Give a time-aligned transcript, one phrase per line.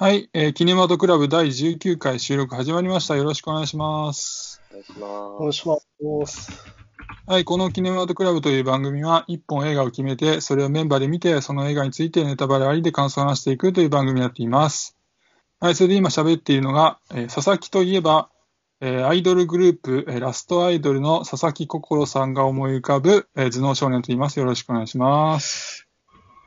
[0.00, 3.16] はい、えーキネマトクラブ第19回収録始まりました。
[3.16, 4.62] よろしくお願いします。
[4.70, 5.58] お願いしお願います。
[5.58, 6.66] します。
[7.26, 14.96] はい、このキネマトクラブという番組は、一本映画を決めて、それをメンバーで見て、その映画についてネタバレありで感想を話していくという番組になっています。
[15.60, 18.30] はい、それで今喋っているのが、えー佐々木といえば、
[18.80, 24.38] えーアイドルグループ、えーラストアイドルの佐々木心さんが思い浮かぶ、えー頭脳少年と言います。
[24.38, 25.86] よろしくお願いします。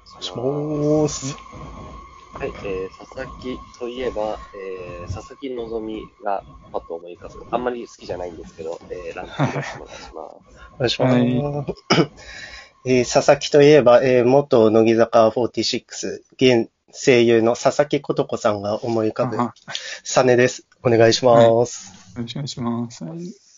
[0.08, 2.02] お願いします。
[2.34, 7.46] はい、えー、佐々木といえば、えー、佐々木希がパッと思い浮かぶ。
[7.52, 10.12] あんまり好きじゃないんですけど、えー、ランキングお願いします。
[10.76, 11.18] お願いします。
[12.86, 19.38] えー佐々木といえば、えー元乃木坂46、現声優の佐々木琴子さんが思い浮かぶ
[20.04, 20.68] サネです。
[20.84, 21.94] お願いします。
[22.16, 23.52] よろしくお願いします。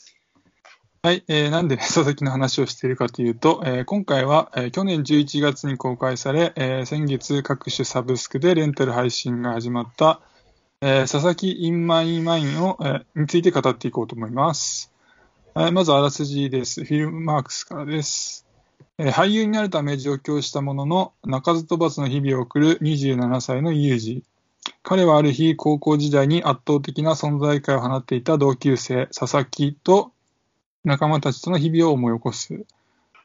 [1.06, 1.24] はい。
[1.28, 10.20] えーなんで佐々木の話をしているかというと、えー今回は、えー去年11月に公開され、えー先月各種サブスクでレンタル配信が始まった、
[10.82, 14.92] えー佐々木インマイマインを、えーについて語っていこうと思います。
[15.54, 16.84] はいまずあらすじです。
[16.84, 18.48] フィルムマークスからです。
[18.98, 24.24] えー俳優になるため上京したものの、鳴かず飛ばずの日々を送る27歳のユージ。
[24.82, 30.15] 彼はある日、高校時代に圧倒的な存在感を放っていた同級生、佐々木と
[30.86, 32.66] 仲間たちとの日々を思い起こす。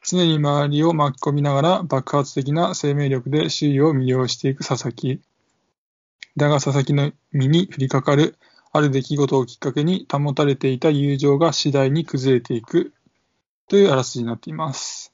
[0.03, 5.21] 常に周りを巻き込みながら爆発的な生命力で周囲を魅了していく佐々木。
[6.35, 8.35] だが佐々木の身に降りかかる
[8.73, 12.93] ある出来事をきっかけに保たれていた友情が次第に崩れていく
[13.67, 15.13] というあらすじになっています。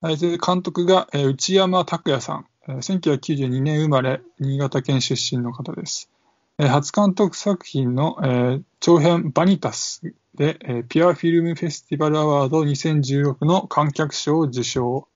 [0.00, 2.46] はい、監督が、内山拓也さん。
[2.68, 6.10] 1992年生まれ、新潟県出身の方です。
[6.58, 10.02] 初監督作品の、長編バニタス
[10.38, 15.08] で、えーピュアフィルムフェスティバルアワード2016の観客賞を受賞。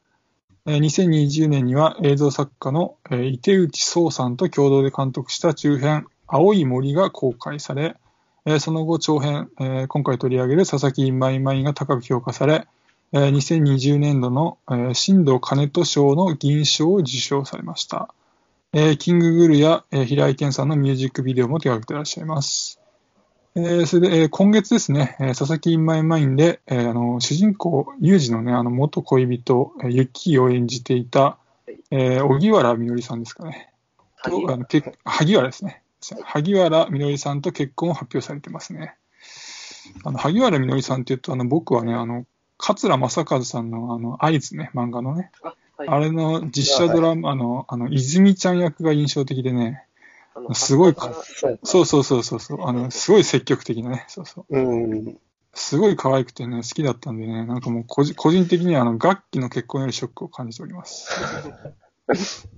[0.67, 7.97] えー2020年には映像作家の、えー井手内創さんと共同で監督した中編青い森が公開され、
[8.47, 12.67] えーその後長編、えー今回取り上げる佐々木マイマイが高く評価され、
[13.13, 18.13] えー2020年度の、えー新藤兼人賞の銀賞を受賞されました。
[18.73, 22.82] えー King Gnu や、えー平井堅さんのミュージックビデオも手掛けていらっしゃいます。
[23.55, 31.39] えーそれで、えー今月ですね、えー佐々木インマイマインで、えーあの主人公、ユージのね、あの元恋人、えーユッキーを演じていた、
[31.91, 33.73] えー、荻原みのりさんですかね。
[34.25, 35.83] とあの結萩原ですね。
[36.25, 38.95] 萩原みのりさんと結婚を発表されてますね。
[40.05, 42.25] あの萩原みのりさんっていうと、あの僕はね、あの
[42.57, 45.89] 桂正和さんのあの合図ね、漫画のね、あ、はい。
[45.89, 49.85] あれの実写ドラマの、あの、泉ちゃん役が印象的でね、
[50.55, 51.13] すごいか
[51.63, 54.59] そうそうそうそうそうあの、すごい積極的なね、そうそう。
[54.59, 55.19] うん。
[55.55, 61.11] すごい可愛くてね、好きだったんでね、なんかもう個人個人的にはあの楽器の結婚よりショックを感じております。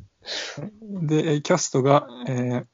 [1.03, 2.67] で、えーキャストが、えー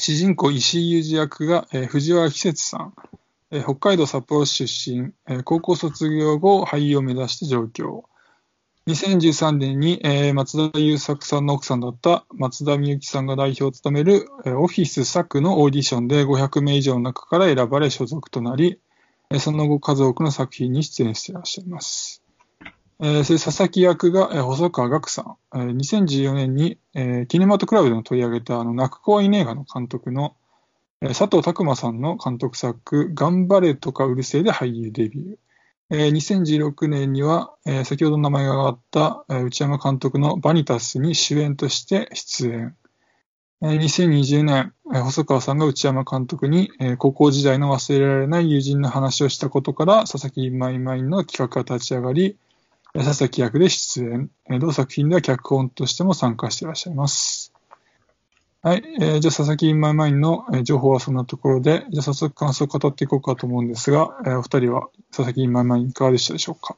[0.00, 2.94] 主人公石井裕二役が、えー藤原季節さん、
[3.50, 8.04] えー北海道札幌市出身、えー高校卒業後俳優を目指して上京。
[8.88, 18.80] 2013年に、えー松田優作さんの奥さんだった松田美由紀さんが代表を務める、えーオフィス作のオーディションで500名以上の中から選ばれ所属となり、
[19.30, 22.22] えーその後数多くの作品に出演していらっしゃいます。
[23.00, 25.36] えーそれ佐々木役が、えー細川岳さん。
[25.54, 30.34] えー2014年に、えーキネマトクラブでも取り上げたあの泣く子はいねえがの監督の、
[31.02, 35.36] えー佐藤拓磨さんの監督作、頑張れとかうるせえで俳優デビュー。
[35.90, 42.76] えー2016年には、えー先ほど名前が挙がった、えー内山監督のバニタスに主演として出演。
[43.62, 52.36] えー2020年、えー細川さんが内山監督に、えー高校時代の忘れられない友人の話をしたことから、佐々木マイマインの企画が立ち上がり、
[52.92, 54.30] 佐々木役で出演。
[54.60, 57.57] 同作品では脚本としても参加していらっしゃいます。
[58.60, 58.82] はい。
[59.00, 66.76] えーじゃあ、佐々木マイマインのえー情報はそんなところで、じゃあ早速感想を語っていこうかと思うんですが、えーお二人は佐々木マイマインいかがでしたでしょうか？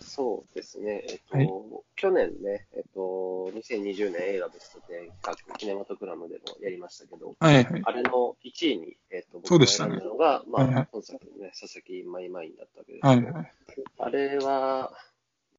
[0.00, 1.04] そうですね。
[1.08, 1.50] えっと、はい
[1.96, 7.82] 去年ね、えっと、2020年映画ベスト10各キネマトクラムでもやりましたけど、はいはい。
[7.84, 13.52] あれの1位に、えっと、僕が選んだのが、まあ、はいはい本作のね、佐々木マイマインだったわけですけど、はいはい。
[13.98, 14.92] あれは、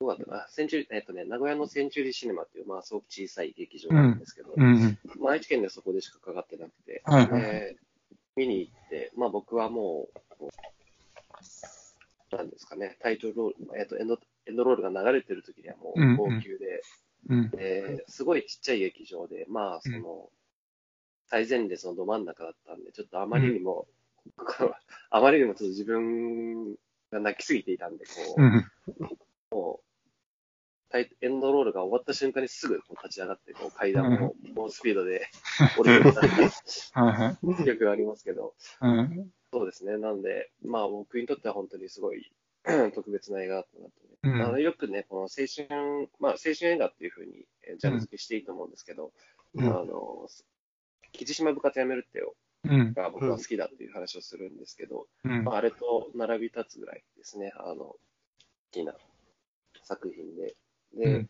[0.01, 4.99] どうだったかな、センチュリえっとね、名古屋のセンチュリーシネマっていう、まあ、すごく小さい劇場なんですけど、うんうん。
[5.19, 7.77] まあ、愛知県でそこでしかかかってなくて、はいはいで
[8.37, 10.07] 見に行って、まあ、僕はも
[10.39, 14.17] う、なんですかね、タイトルロール、えっとエンド、
[14.47, 16.81] エンドロールが流れてる時にはもうんうんう号泣で、
[17.29, 17.49] うん。
[17.51, 20.29] ですごいちっちゃい劇場で、まあ、その、
[21.27, 23.85] 最前列のど真ん中だったんで、ちょっとあまりにも、
[25.11, 26.73] あまりにもちょっと自分
[27.11, 28.65] が泣きすぎていたんで、こう、うん。
[29.51, 29.81] も
[30.99, 35.27] エンドロールが終わった瞬間にすぐこう立ち上がって、こう階段を猛スピードで
[35.77, 37.63] 降りてったはいはい。
[37.63, 39.31] 記憶がありますけど、うん。
[39.53, 39.97] そうですね。
[39.97, 42.31] なんで、まあ僕にとっては本当にすごい
[42.93, 49.11] 特別な映画だったなと、ねうんあのよくね、この青春、まあ青春映画っていうふうにえージャンル付けしていいと思うんですけど、
[49.55, 50.27] うんあの、
[51.11, 52.93] 木島部活やめるってようん。
[52.93, 57.99] が僕は好きだっていう話をするんですけど、うんまあ、あれと並び立つぐらいですね、あの、好
[58.71, 58.93] きな
[59.83, 60.55] 作品で。
[60.95, 61.29] で、うん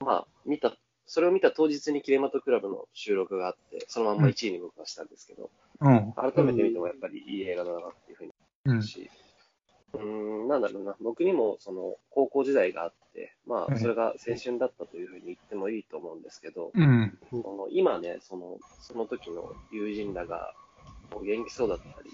[0.00, 0.74] まあ、見た、
[1.06, 5.50] それを見た当日にキレマトクラブの収録があって、そのまんま1位に僕はしたんですけど、
[5.80, 6.12] うん。
[6.12, 8.32] 改めて見てもやっぱりいい映画だなっていうふうに
[8.64, 8.82] うん思う。
[8.82, 9.10] し、
[9.94, 10.02] うー
[10.44, 17.18] ん、なんだろうな、僕にもその高校時代があって、まうんあ、それが青春だったというふうに言ってもいいと思うんですけど、うん。
[17.30, 20.54] その今ね、その、その時の友人らが、
[21.22, 22.10] 元気そうだったり、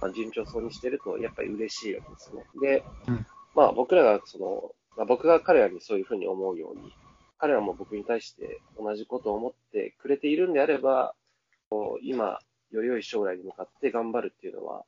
[0.00, 2.46] まあ、順調そうにしてると、やっぱり嬉しいわけですよね。
[2.60, 6.92] で、うんまあ僕らが、その、まあ、僕が彼らにそういうふうに思うように、
[7.38, 11.14] 彼らも僕に対して同じことを思ってくれているんであれば、
[11.70, 12.38] こう今、
[12.70, 14.84] より良い将来に向かって頑張るっていうのは、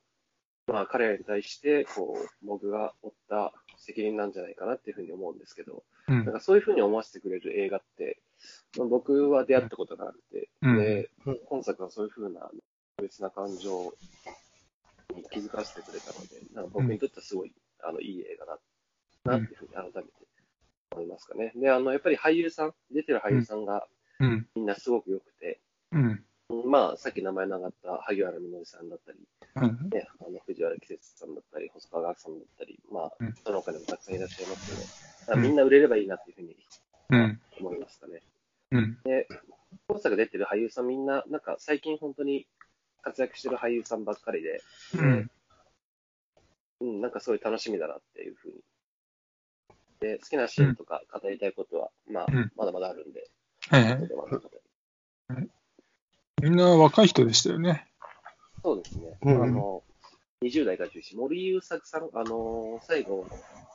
[0.67, 6.25] まあ彼らに対して、こう、僕が負った責任なんじゃないかなっていうふうに思うんですけど、うん。
[6.25, 8.19] なんかそういうふうに思わせてくれる映画って、
[8.79, 10.79] まあ僕は出会ったことがなくて、うん。
[10.79, 12.41] でうん、今作はそういうふうな
[12.97, 13.95] 特別な感情
[15.15, 17.53] に気づかせてくれたので、なんか僕にとってはすごい、
[17.83, 18.59] あのいい映画だ
[19.25, 20.09] なっていうふうに改めて
[20.93, 21.53] 思いますかね。
[21.57, 23.87] で、あの、やっぱり俳優さん、出てる俳優さんが
[24.21, 24.47] うん。
[24.55, 25.61] みんなすごく良くて、
[25.93, 26.25] うん。
[26.67, 29.19] まあ、さっき名前の上がった萩原みのりさんだったり、
[29.57, 29.91] うん。
[29.91, 36.57] ね、あの藤原季節さんだったり、細川学さんだったり、まあうん、その他にもたくさんいらっしゃいますけど、まあみんな売れればいいなっていうふうに
[37.11, 37.41] うん。
[37.61, 38.23] 思いますかね。
[38.73, 38.99] うん。
[39.89, 42.47] 今作出てる俳優さんみんな、なんか最近本当に
[43.03, 44.63] 活躍してる俳優さんばっかりで、
[44.97, 45.31] うん。
[46.81, 48.55] うん、なんかすごい楽しみだなっていうふうに。
[50.05, 53.31] で、好きなシーンとか語りたいことは、まあうん、まだまだあるんで、
[53.71, 55.49] はい
[56.43, 57.87] みんな若い人でしたよね。
[58.63, 59.17] そうですね。
[59.23, 59.83] うんあの、
[60.43, 63.25] 20代が中心、森優作さん、あの最後、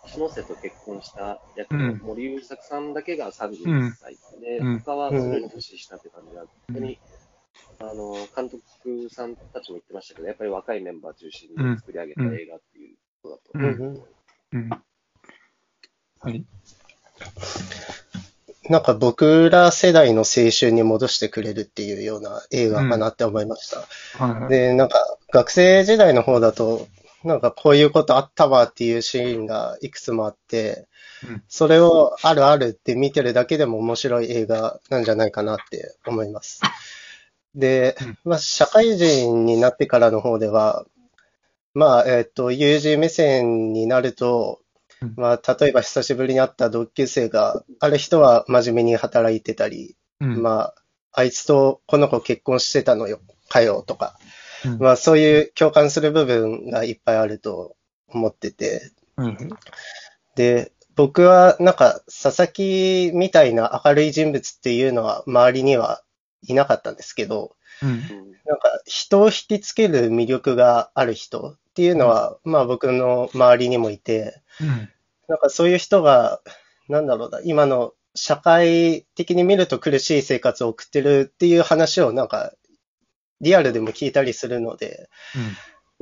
[0.05, 1.97] 篠瀬と結婚した役のうん。
[2.03, 4.79] 森優作さんだけが31歳、で、うん。
[4.81, 6.99] 他はそれの年下って感じで、本当に、
[7.79, 14.07] あの、監督さんたちも言ってましたけど、やっぱり若いメンバー中心に作り上げた映画っていうことだとうん思
[14.53, 14.88] います。
[16.23, 16.31] うん。
[16.31, 16.45] はい。
[18.69, 23.79] なんか僕ら世代の青春に戻してくれるっていうような映画かなって思いました。
[24.23, 24.49] はいはい。
[24.49, 24.99] で、なんか
[25.33, 26.87] 学生時代の方だと、
[27.23, 30.87] なんかこういうことあったわっていうシーンがいくつもあって
[31.27, 36.61] うん、それをあるあるって見てるだけでも面白い映画なんじゃないかなって思います。
[37.55, 40.85] でうん、まあ社会人になってからの方では、
[41.73, 44.68] まあ、えっと、友人目線になるとうん、
[45.15, 50.41] まあ、例えば久しぶりに会った同級生が、ある人は真面目に働いてたり、うん。
[50.41, 50.75] まあ、
[51.11, 54.17] あいつとこの子結婚してたのよ、かよ、とか。
[54.65, 57.75] うんまあ、そういう共感する部分がいっぱいあると
[58.09, 58.91] 思ってて。
[59.15, 59.37] はいはい。
[60.35, 66.01] で、僕はなんか、佐々木みたいな明るい人物っていうのは周りには
[66.43, 67.89] いなかったんですけど、うん。
[67.89, 74.89] うんなんか、人を引きつける魅力がある人っていうのは、まあ僕の周りにもいて、うん。
[75.29, 76.41] なんかそういう人が、
[76.89, 82.51] なんだろうな、今の社会的に見ると苦しい生活を送ってるっていう話をなんか、
[83.39, 85.09] リアルでも聞いたりするので、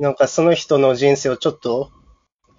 [0.00, 1.92] なんかその人の人生をちょっと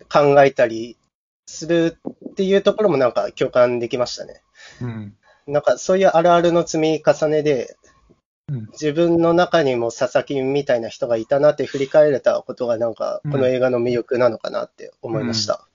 [0.09, 0.97] 考えたり
[1.45, 1.97] する
[2.29, 4.41] っていうところもなんか共感できましたね。
[4.81, 5.17] うん。
[5.45, 7.98] なんかそういうあるあるの積み重ねで、うん。
[8.71, 15.67] 自分の中にも佐々木みたいな人がいたなって振り返れたことがなんかこの映画の魅力なのかなって思いました。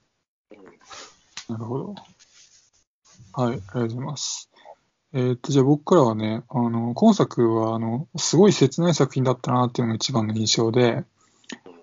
[1.48, 1.94] なるほど。
[3.32, 4.50] はい、ありがとうございます。
[5.12, 11.04] えーっと、じゃあ僕からはね、あの、今作は、あの、すごい切ない作品だったなっていうのが一番の印象で、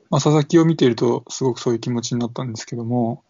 [0.09, 3.23] まあ、佐々木を見ていると、すごくそういう気持ちになったんですけども、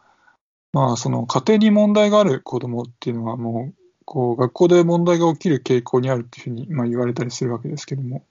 [0.74, 3.81] まあ、その、家庭に問題がある子供っていうのは、もう、
[4.12, 8.26] こう、学校で問題が起きる傾向にあるっていうふうに、まあ、言われたりするわけですけども、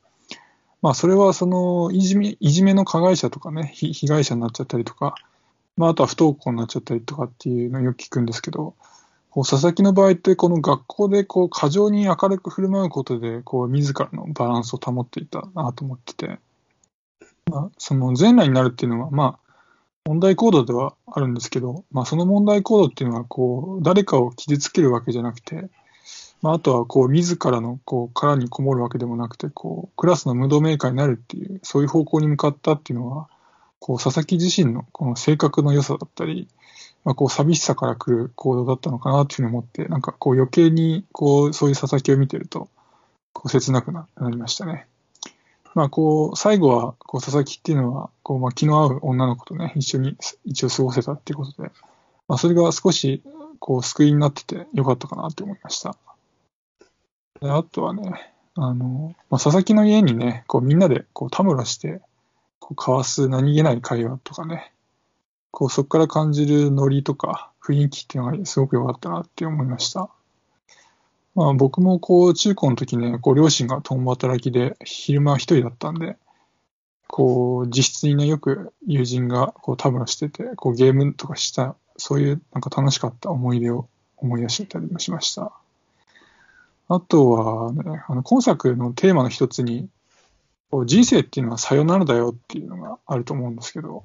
[0.82, 5.14] まあ、それは、その、いじめ、いじめの加害者とかね、被害者になっちゃったりとか、
[5.78, 8.74] まあ、あとは不登校になっちゃったりとかっていうのをよく聞くんですけど、
[9.30, 16.38] こう佐々木の場合って、この学校でこう過剰に明るく振る舞うことで、こう自らのバランスを保っていたなと思ってて、
[17.50, 19.49] まあ、その前来になるっていうのは、まあ、
[20.04, 25.68] 問題行動ではあるんですけど、まあ、その問題行動っていうのは、こう、誰かを傷つけるわけじゃなくて、
[26.42, 33.28] まあ、あとは、こう、自らの、こう、殻にこもるわけでもなくて、こう、クラスのムードメーカーになるっていう、そういう方向に向かったっていうのは、
[33.78, 36.48] こう、佐々木自身のこの性格の良さだったり、
[37.04, 42.68] まあ、こう、寂しさから来る行動だったのかなというふうに思って、なんかこう余計に、こう、そういう佐々木を見てると、
[43.34, 44.89] こう、切なくなりましたね。
[45.74, 51.70] まあ、こう、最後は、こう、佐々木っていうのは、こう、まあ、気の合う女の子とね、一緒に一応過ごせたっていうことで、
[52.26, 53.22] まあ、それが少し、
[53.60, 55.96] こう、救いになっててよかったかなって思いました。
[57.40, 62.00] であとはね、あの、まあ、佐々木の家にね、こう、みんなで、こう、たむろして、
[62.58, 64.72] こう、交わす何気ない会話とかね、
[65.52, 70.10] こう、そこから感じるノリとか雰囲気っていうのがすごく良かったなって思いました。
[71.34, 76.16] まあ僕もこう中高の時ね、こう両親が共働きで昼間は一人だったんで、
[77.06, 85.52] こう自室にね、よく友人がこうたむろしてて、こうゲームとかした、そういうなんか楽しかった思い出を思い出してたりもしました。
[86.88, 89.88] あとはね、あの今作のテーマの一つに、
[90.70, 94.04] こう人生っていうのはさよならだよっていうのがあると思うんですけど、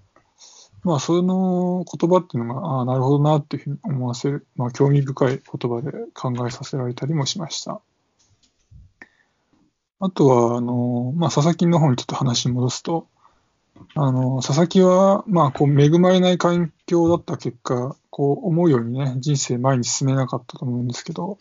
[0.85, 7.81] まあ、その言葉っていうのが、ああ、なるほどなっていうふうに思わせる、まあ、興味深い言葉で考えさせられたりもしました。
[9.99, 13.07] あとは、あの、まあ、佐々木の方にちょっと話に戻すと、
[13.95, 21.39] あの、佐々木は、まあ、こう、恵まれない環境だった結果、こう、思うようにね、人生前に進めなかったと思うんですけど、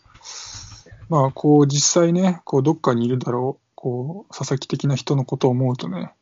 [1.07, 6.13] まあ、こう、実際ね、こう、どっかにいるだろう、こう、佐々木的な人のことを思うとね、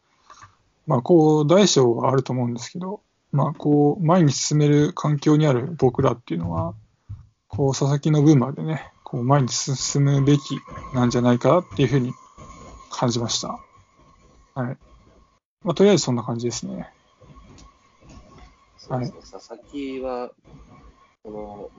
[0.87, 2.99] まあ、こう、大小はあると思うんですけど、
[3.33, 6.75] まあ、こう、前に進める環境にある僕らっていうのは、
[7.47, 10.59] こう、佐々木の分までね、こう、前に進むべき
[10.93, 12.13] なんじゃないかなっていうふうに
[12.91, 13.59] 感じました。
[14.53, 14.77] はい。
[15.63, 16.93] まあ、とりあえずそんな感じですね。
[18.77, 19.17] そうですね。
[19.31, 20.31] 佐々木は、
[21.23, 21.71] この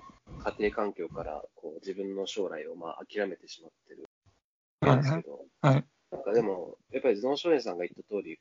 [0.58, 5.84] 家庭環境からこう自分の将来をまあ諦めてしまってるんですけど、はい。
[6.10, 8.38] なんかでも、やっぱり頭脳少年さんが言った通り、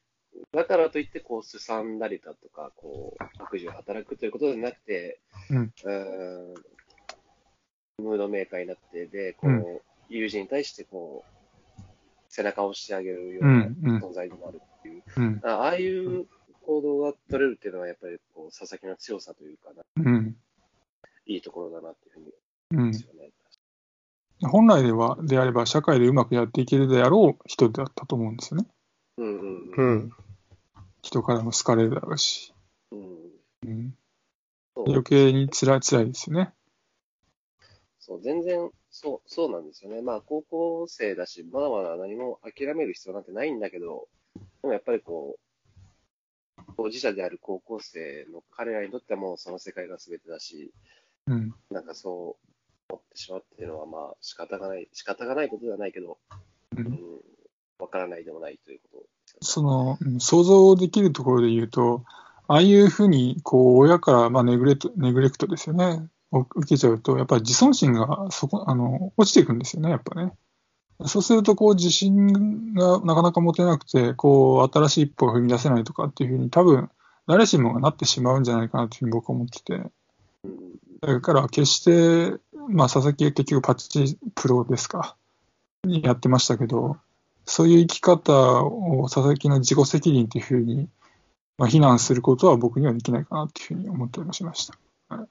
[0.51, 5.91] だからといって、こう、すさんだりだとか、こう、悪事を働くということではなくて、うんー
[6.51, 6.53] ん
[7.99, 11.81] ムードメーカーになって、で、こう、うん友人に対して、こう、
[12.29, 16.25] 背中を押してあげるようう、な存在でもあるっていう、うん、あああいう
[16.65, 20.35] 行動が取れるっていうのは、やっぱり、こう、佐々木の強さというかな、うん、
[21.25, 22.25] いいところだなっていうふうに
[22.71, 23.05] うん思うんです。
[23.05, 23.29] よね。
[24.41, 28.67] 本来では、であれば、社会でうまくやっていけるであろう人だったと思うんですよね。
[29.17, 30.11] うんうんううん。
[31.03, 31.07] ん。
[31.07, 32.53] 人からも好かれるだろうし。
[32.91, 33.31] うん、
[33.65, 33.95] うん、
[34.87, 36.53] 余計に辛い、辛いですよね。
[37.99, 40.01] そう、全然、そう、そうなんですよね。
[40.01, 44.07] まあ、高校生だし、まだまだ何も諦める必要なんてないんだけど、
[44.61, 50.73] でもやっぱりこう、当事者である高校生の彼らにとってはもうその世界が全てだし、
[51.27, 52.37] うん、なんかそ
[52.89, 56.17] う思ってしまうっていうのは、まあ、仕方がない、仕方がないことではないけど、
[56.77, 57.12] ううんん、
[57.79, 59.03] わからないでもないということね。
[59.41, 62.03] その、想像できるところで言うと、
[62.47, 66.07] ああいうふうに、こう、親から、まあ、ネグレクト、ネグレクトですよね。
[66.31, 70.33] を受けちゃうと、やっぱり自尊心が、そこ、あの、落ちていくんですよね、やっぱね。
[71.05, 76.89] そうすると、こう、自信がなかなか持てなくて、こう、新しい一歩が踏み出せないとかっていうふうに、多分、
[77.27, 79.83] 誰しもがなってしまうんじゃないかなというふうに僕は思ってて。
[81.01, 82.39] だから、決して、
[82.69, 85.15] まあ、佐々木は結局パッチプロですか、
[85.83, 86.97] にやってましたけど、
[87.45, 90.87] そういう生き方を佐々木の自己責任というふうに、
[91.57, 94.77] まあ、非難することは僕にはできないかなというふうに思ったりもしました。
[95.09, 95.27] あ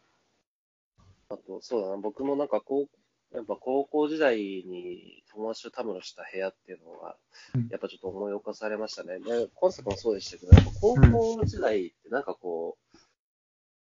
[1.47, 2.89] と、そうだな、僕もなんかこ
[3.33, 7.17] う、やっぱ高校時代に友達とたむろした部屋っていうのが
[7.55, 9.19] うん、やっぱちょっと思い起こされましたね。
[9.19, 12.99] で、今作もそうでしたけど、やっぱ高校時代ってなんかこう、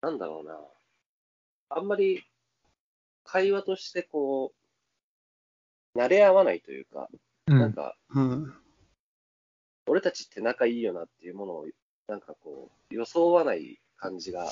[0.03, 0.59] なんだろうな、
[1.71, 2.23] あんまり
[3.25, 4.53] 会話としてこ
[5.95, 7.09] う、慣れ合わないというか、
[7.51, 7.59] うん。
[7.59, 8.55] なんか、うん。
[9.87, 11.67] 俺たちって仲いいよなっていうものを、
[12.07, 14.51] なんかこう、装わない感じが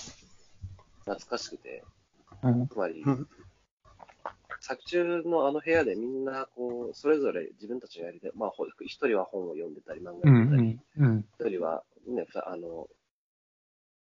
[1.00, 1.84] 懐かしくて、
[2.42, 2.68] うん。
[2.68, 3.28] つまりうん、
[4.60, 10.82] 作中のあの部屋でみんな、こう、それぞれ自分たちのやりたい、まあ、ほ一人は本を読んでたり、漫う画読んでたり、ん。
[10.96, 11.24] うん。
[11.40, 12.88] 一人はね、あの、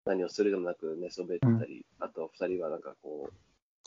[0.06, 3.30] 何をするでもなく寝そべってたり、あと二人はなんかこ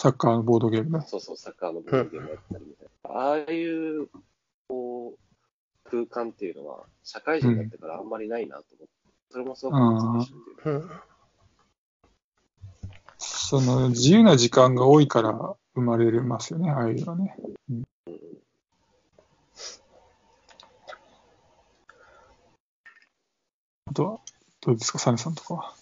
[0.00, 1.02] サッカーのボードゲーム。
[1.02, 3.10] そうそう、サッカーのボードゲームやってたりみたいな。
[3.10, 4.08] ああいう、
[4.70, 8.94] こう、空間っていうのは、社会人になってからあんまりないなと思って、
[9.32, 11.00] それもすごく難しいっていうかうん。
[13.18, 17.36] その、自由な時間が多いから生まれますよね、ああいうのはね。
[17.68, 17.84] うん
[23.86, 24.20] あとは、
[24.60, 25.74] どうですか、サネさんとかは？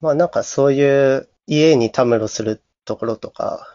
[0.00, 3.66] まあなんかそういう家にたむろするところとか、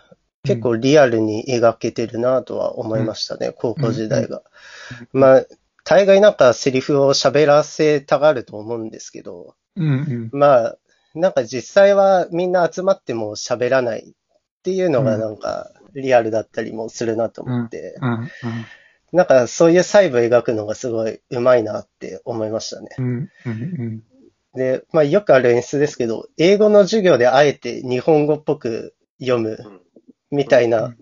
[0.45, 4.41] 結構リアルに描けてるなとは思いましたね、高校時代が。
[5.11, 5.45] まあ、
[5.83, 10.29] 大概なんかセリフを喋らせたがると思うんですけど、うんうん。
[10.31, 10.77] まあ、
[11.13, 14.13] なんか実際はみんな集まっても喋らないっ
[14.63, 18.11] ていうのがなんかリアルだったりもするなと思って、うん。
[18.13, 18.29] うん。
[19.11, 22.89] なんかそういう細部描くのがすごい上手いなって思いましたね。
[22.97, 23.05] うん。
[23.05, 23.29] うん。
[23.45, 24.03] うん。
[24.55, 29.81] で、まあよくある演出ですけど、英語の授業であえて日本語っぽく読むうん
[30.31, 30.95] みたいな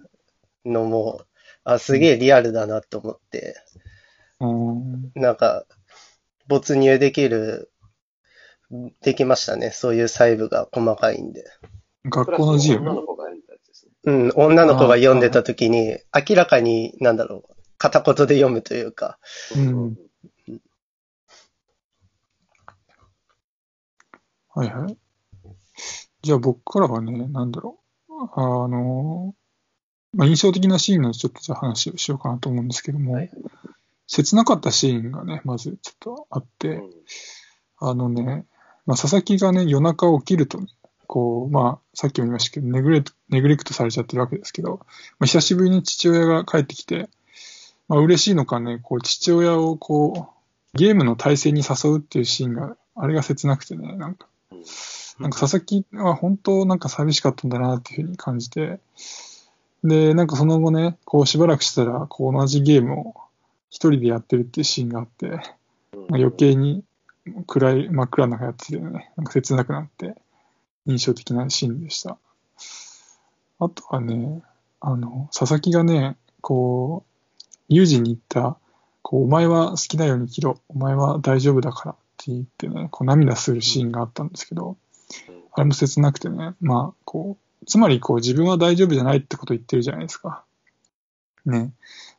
[0.66, 1.22] のも、
[1.64, 3.56] あ、すげえリアルだなと思って、
[4.40, 5.12] うん。
[5.16, 5.66] なんか
[6.48, 7.72] 没入できる、
[9.02, 9.72] できましたね。
[9.72, 11.46] そういう細部が細かいんで。
[12.06, 12.80] 学校の授業？
[12.82, 13.92] クラスの女の子がやったやつですね。
[14.06, 19.20] うん、女の子が読んでた時に、明らかに、なんだろう、片言で読むというか、
[19.56, 19.98] うん
[24.56, 24.98] はいはい。
[26.22, 27.83] じゃあ僕からはね、なんだろう。
[28.36, 29.36] あの、
[30.14, 33.32] まあ、印象的なシーンのちょっとじゃあ話をしようかなと思うんですけども、はい。
[34.08, 36.92] 切なかったシーンがね、まずちょっとあって、うん。
[37.80, 38.46] あのね、
[38.86, 40.68] まあ、佐々木がね、夜中起きるとね、
[41.08, 44.80] こう、まあ、さっきも言いましたけど、ネグレネグレクトされちゃってるわけですけど、
[45.20, 47.10] まあ、久しぶりに父親が帰ってきて、
[47.88, 50.30] まあ、嬉しいのかね、こう、父親をこ
[50.74, 54.64] う、ゲームの対戦に誘うっていうシーンが、あれが切なくてね、なんか、うん
[55.20, 58.80] なんか佐々木は本当なんか寂しかったんだなっていうふうに感じて、
[59.84, 63.16] で、なんかその後ね、こうしばらくしたら、こう同じゲームを
[63.70, 65.38] 一人でやってるっていうシーンがあって、うん。
[65.38, 65.42] まあ
[66.16, 66.84] 余計に
[67.48, 70.16] 暗い、真っ暗なやつでね、なんか切なくなって、
[70.86, 72.18] 印象的なシーンでした。
[73.60, 74.42] あとはね、
[74.80, 77.06] あの、佐々木がね、こ
[77.40, 78.58] う、友人に言った、
[79.02, 84.78] こう、お前は好きなように生きろ、お前は大丈夫だからって言ってね、こう涙するシーンがあったんですけど、うん
[85.54, 90.44] あれも切なくてね、まあ、こう、つまりこう自分は大丈夫じゃないってこと言ってるじゃないですか。
[91.46, 91.72] ね。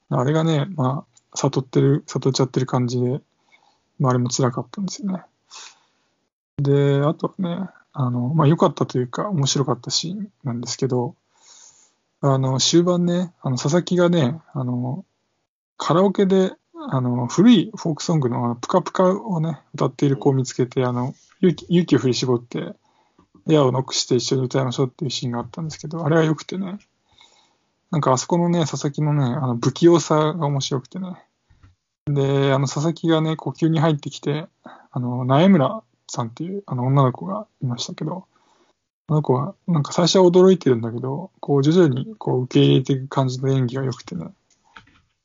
[0.09, 3.21] あれがね、まあ、悟ってる、悟っちゃってる感じで、
[3.99, 5.23] まあ、あれも辛かったんですよね。
[6.59, 11.15] で、あとはね、あの、まあ、良かったというか、面白かったシーンなんですけど、
[12.21, 15.05] あの、終盤ね、あの、佐々木がね、あの、
[15.77, 22.75] カラオケで、あの、古いフォークソングのあのプカプカをね、歌っている子を見つけて、あの、勇気勇気を振り絞って、
[23.51, 26.79] エアをノックして一緒に歌いましょうっていうシーンがあったんですけど、あれは良くてね、
[27.91, 31.17] なんかあそこのね、佐々木のね、あの不器用さが面白くてね。
[32.07, 38.27] で、あの佐々木がね、呼吸に入ってきて、あの、苗村さんっていうあの女の子がいましたけど、
[39.09, 44.29] あの子は、なんか最初は驚いてるんだけど、こう徐々にこう受け入れていく感じの演技が良くてね。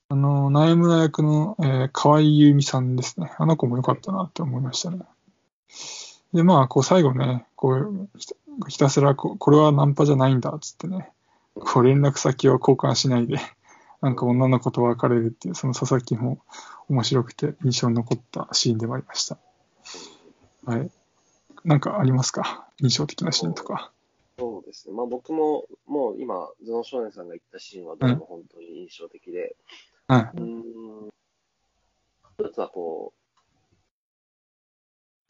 [0.09, 3.31] あの、苗村役の、えー河合優美さんですね。
[3.37, 4.99] あの子も良かったなって思いましたね。
[6.33, 8.35] で、まあ、こう最後ね、こう、ひた
[8.67, 11.11] ひたすらこう、これはナンパじゃないんだっつってね、
[11.55, 13.37] こう連絡先を交換しないで、
[14.01, 16.39] なんか女の子と別れるっていう、その佐々木も
[16.87, 19.37] 面白くて印象に残ったシーンでもありました。
[20.65, 20.91] はい。
[21.65, 22.67] なんかありますか？
[22.79, 23.91] 印象的なシーンとか。
[24.37, 24.95] そうですね。
[24.95, 29.55] まあ僕も、もう今、頭脳少年さんが言ったシーンはどれも本当に印象的で、
[30.07, 30.21] はい。
[30.37, 30.43] うー
[31.07, 31.09] ん、
[32.39, 33.18] 一つはこう、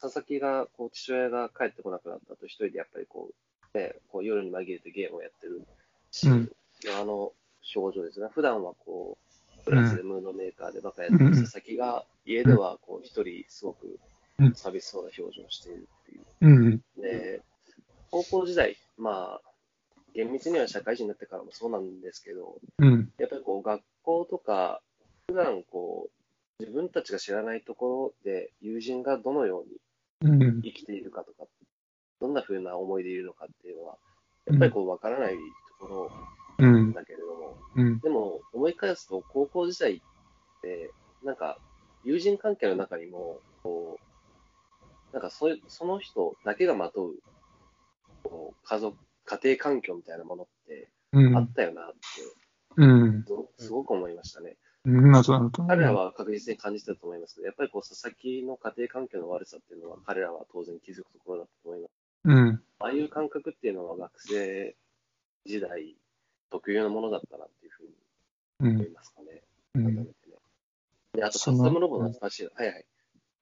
[0.00, 3.30] 佐々木が、こう、父親が帰ってこなくなったと一人でやっぱりこ
[3.74, 5.62] う、ね、こう夜に紛れてゲームをやってる
[6.10, 6.50] シーン
[6.84, 7.32] のあの
[7.76, 8.28] 表情ですね。
[8.32, 9.18] 普段はこ
[9.60, 13.98] う、クラスでムードメーカーでバカやってる佐々木が、家ではこう、一人すごく
[14.38, 16.24] うん寂しそうな表情をしているっていう。
[16.40, 16.82] うん。
[16.96, 17.42] で、
[18.10, 19.40] 高校時代、まあ、
[20.14, 23.12] 厳密には社会人になってからもそうなんですけど、うん。
[23.18, 24.80] やっぱりこう学校とか、
[25.28, 29.80] 普段こう、自分たちが知らないところで友人がどのようにうん。
[30.22, 31.48] 生きているかとか、
[32.20, 33.96] どんな風な思いでいるのかっていうのは、
[34.46, 35.34] やっぱりこう分からない
[35.80, 36.10] ところ
[36.58, 36.92] うん。
[36.92, 37.98] だけれども、うん。
[38.00, 40.00] でも思い返すと高校時代っ
[40.62, 40.92] て、
[41.24, 41.58] なんか
[42.04, 47.14] 友人関係の中にも、こう、なんかそういうその人だけがまとう、
[48.24, 51.36] こう家族、家庭環境みたいなものってうん。
[51.36, 51.98] あったよなって、
[52.76, 53.24] うん。
[53.58, 54.56] すすごく思いましたね。
[54.82, 61.92] 彼らは確実に感じてたと思いますけど、やっぱりこう佐々木の家庭環境の悪さっていうのは彼らは当然気づくところだと思います。
[62.24, 62.62] うん。
[62.78, 64.74] ああいう感覚っていうのは学生
[65.44, 65.96] 時代
[66.50, 67.90] 特有のものだったなっていうふうに
[68.60, 68.90] うん思い。
[68.90, 69.42] ますかね。
[69.74, 69.84] うん。
[69.84, 70.10] 改めてね。
[71.14, 72.50] で、あとカスタムロボ懐かしいな。
[72.54, 72.84] はいはい。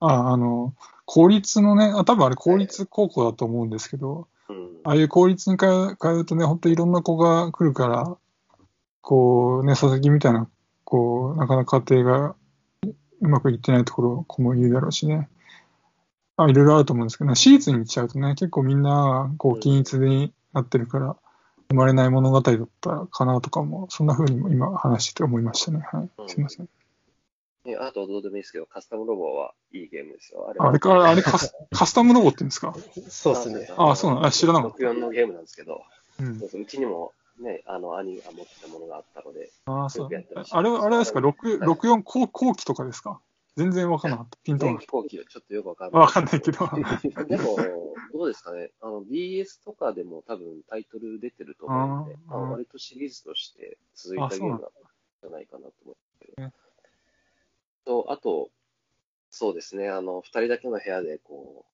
[0.00, 0.74] あ、あの、
[1.04, 4.80] 公立のね、あ、多分あれ公立高校だと思うんですけど、うん。
[4.84, 8.16] ああいう公立に通う通うとね、本当いろんな子が来るから、
[9.00, 10.48] こうね、佐々木みたいな、
[10.90, 12.34] こう、なかなか家庭が
[13.20, 15.28] うまくいってないところ、子もいるだろうしね。
[16.38, 21.14] あ、いろいろあると思うんですけどね、私立に行っちゃうとね、結構みんな、こう、均一になってるから、
[21.68, 25.80] 生まれない物語だったかなとかも、そんな風にも今話してて思いましたね。
[25.92, 26.10] はい。
[26.26, 26.68] すいません。
[27.66, 30.48] えあとどうでもいいですけど、カスタムロボはいいゲームですよ。
[30.48, 32.74] あれあれか、あれカス カスタムロボって言うんですか？
[33.10, 33.74] そうですね。
[33.76, 35.82] あそうなのあ知らなかった64のゲームなんですけど、
[36.20, 36.46] うんそ。
[36.46, 40.08] うそううちにもね、あの、兄が持ってたものがあったので、ああ、そう。
[40.08, 43.20] あれは、あれはですか、6 64後後期とかですか？
[43.56, 44.38] 全然わかんなかった。
[44.44, 44.72] ピントが。
[44.72, 44.86] 電気。
[44.86, 46.00] 後期はちょっとよくわかんない。
[46.00, 46.58] わかんないけど。
[47.26, 47.56] でも、
[48.12, 52.36] どうですかね、あの DS とかでも多分タイトル出てると思うので、あー。
[52.36, 54.82] あの割とシリーズとして続いたゲームだったん
[55.22, 56.26] じゃないかなと思って。
[56.26, 56.52] るね
[57.84, 58.50] と、あと、
[59.30, 61.64] そうですね、あの、二人だけの部屋で、こ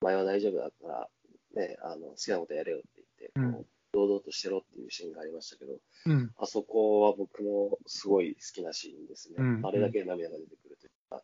[0.00, 1.08] う、前は大丈夫だったら、
[1.54, 6.32] ね、あの、好きなことやれよって言って、こううん堂々としてろっていうシーンがありましたけど、うん。
[6.36, 9.36] あそこは僕もすごい好きなシーンですね。
[9.38, 9.60] うん。
[9.64, 11.22] あれだけで涙が出てくるというか。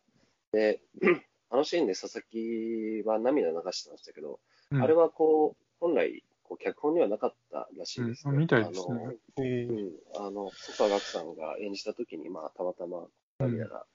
[0.53, 0.81] で、
[1.51, 4.39] あのシーンで佐々木は涙流してましたけど、
[4.71, 4.81] うん。
[4.81, 8.35] あれはこう、本来、こう脚本にはなかったらしいですね。
[8.35, 8.47] うん。
[8.53, 13.05] あのあの、曽川岳さんが演じたときに、まあ、たまたま
[13.39, 13.85] 涙が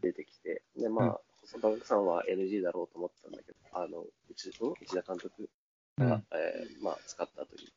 [0.00, 4.72] 出てきて、で、まあ、曽川岳さんは NG だろうと思ってたんだけど、あの、内ん？
[4.80, 5.50] 内田監督
[5.98, 6.24] が、うん。
[6.32, 7.68] えーまあ、使ったという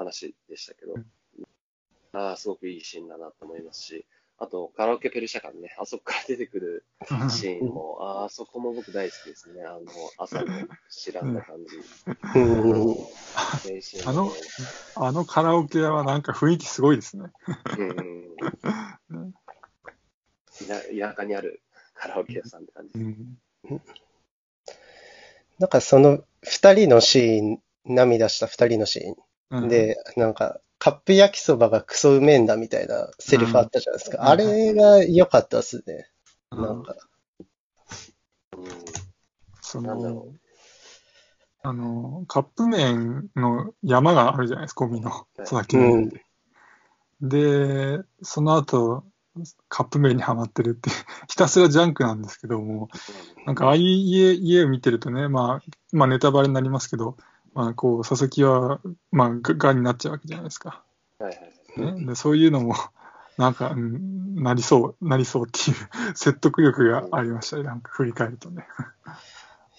[0.00, 1.06] 話でしたけど、うん
[2.12, 4.04] ああ、すごくいいシーンだなと思いますし、
[4.36, 6.84] あと、カラオケペルシャ館ね、あそこから出てくる
[7.30, 9.62] シーンも、ああそこも僕大好きですね。
[9.62, 9.86] あの、
[10.18, 10.46] 朝の
[10.88, 11.78] 知らんだ感じ。
[14.04, 14.32] あの
[14.96, 17.30] あのカラオケ屋はなんか雰囲気すごいですね。
[17.78, 18.36] うん
[19.10, 19.34] うん
[20.68, 21.62] 田田舎にある
[21.94, 23.74] カラオケ屋さんって感じうです。
[23.74, 23.82] ん。
[25.60, 29.64] なんかその二人のシーン、涙した二人のシーうん。
[29.64, 34.22] ン、で、なんか、カップ焼きそばがクソうめえんだみたいなセリフあったじゃないですか。
[34.22, 34.28] うん。
[34.28, 36.08] あれが良かったっすね。
[36.52, 36.62] うん。
[36.62, 37.10] なんか、うん
[39.70, 40.26] その
[41.62, 45.92] あの、カップ麺の山があるじゃないですか、ゴミの、佐々木の。
[45.92, 46.10] うん。
[47.20, 49.04] で、その後、
[49.68, 50.90] カップ麺にはまってるって、
[51.28, 52.88] ひたすらジャンクなんですけども、
[53.46, 57.16] なんかああいう家、家を見てるとね、まあ、まあネタバレになりますけど、
[57.54, 60.82] まあこう、佐々木は、まあ、ががんになっちゃうわけじゃないですか。
[61.18, 61.94] はいはいはい。
[62.00, 62.74] ね、でそういうのも、
[63.36, 65.76] なんか、うん、なりそう、なりそうっていう
[66.14, 68.66] 説得力がありましたね、なんか振り返るとね。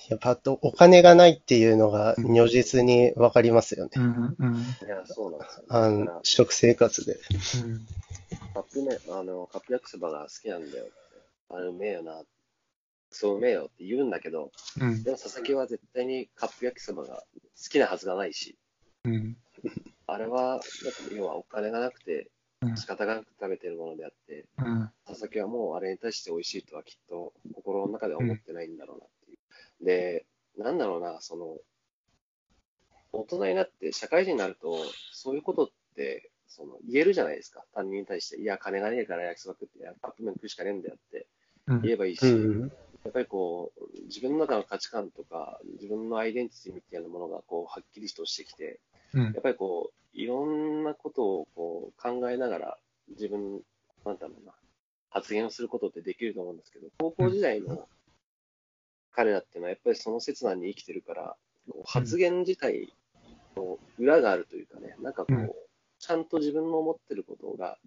[0.09, 3.91] やっぱあと、お金がないっていうのが如実にわかりますよね。
[3.95, 5.67] うん、うん、いや、そうなんですよ、ね。
[5.69, 7.13] あの、食生活で。
[7.13, 7.87] うん。
[8.53, 10.93] カップ麺、あの、カップ焼きそばが好きなんだよって。
[11.51, 12.21] あれうめえよな。
[13.11, 17.23] そううめえよって言うんだけど、うん、でも佐々木は絶対にカップ焼きそばが
[17.61, 18.57] 好きなはずがないし、
[19.03, 19.37] うん、
[20.07, 20.61] あれは、
[21.13, 22.29] 要はお金がなくて
[22.61, 29.85] うん仕方がなく食べてるものであって、うん、佐々木はもうあれに対して美味しいとはきっと心の中では思ってないんだろうなっていう。
[29.85, 30.25] で、
[30.57, 31.57] なんだろうな、その、
[33.11, 34.77] 大人になって社会人になると、
[35.11, 37.63] そういうことって、その言えるじゃないですか。
[37.73, 41.25] 他人に対して、いや、金がねえから焼きそば食って、カップ麺食うしかねえんだよって
[41.67, 42.71] うん、言えばいいし、うん。
[43.03, 48.79] やっぱりこう、自分の中の価値観とか、自分のアイデンティティみたいなものがこうはっきりとしてきて、
[49.13, 49.23] うん。
[49.23, 52.77] やっぱりこう、いろんなことをこう考えながら、
[53.09, 53.61] 自分、
[54.05, 54.53] なんだろうな、
[55.09, 57.87] 発言をすることってできると思うんですけど、高校時代の
[59.11, 61.35] 彼らっていうのは、やっぱりその刹那に生きてるから、
[61.85, 62.93] 発言自体
[63.55, 65.51] の裏があるというかね、なんかこう、うん。
[65.99, 67.77] ちゃんと自分の思ってることが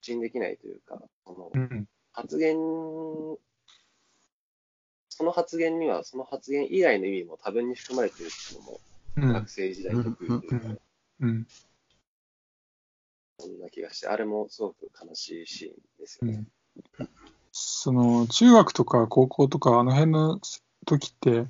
[0.00, 2.56] 口にできないというか、そのうん、発言、
[5.22, 8.80] その発言には、その発言以外の意味も多分に含まれているっていうのも、
[9.16, 9.32] うん。
[9.34, 10.80] 学、生時代特有というか、
[11.20, 11.46] うん、
[13.38, 16.44] そんな気がして、あれもすごく悲しいシーンですよね。
[16.98, 17.08] うん。
[17.52, 20.40] その、中学とか高校とか、あの辺の
[20.86, 21.46] 時って、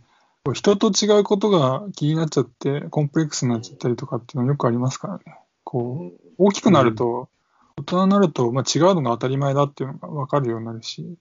[0.52, 5.22] 人と違うことが気になっちゃって、コンプレックスになっちゃったりとかっていうのよくありますからね。
[5.64, 7.30] こう、大きくなると、
[7.78, 11.16] 大人になると、まあ、違うのが当たり前だっていうのが分かるようになるし、うん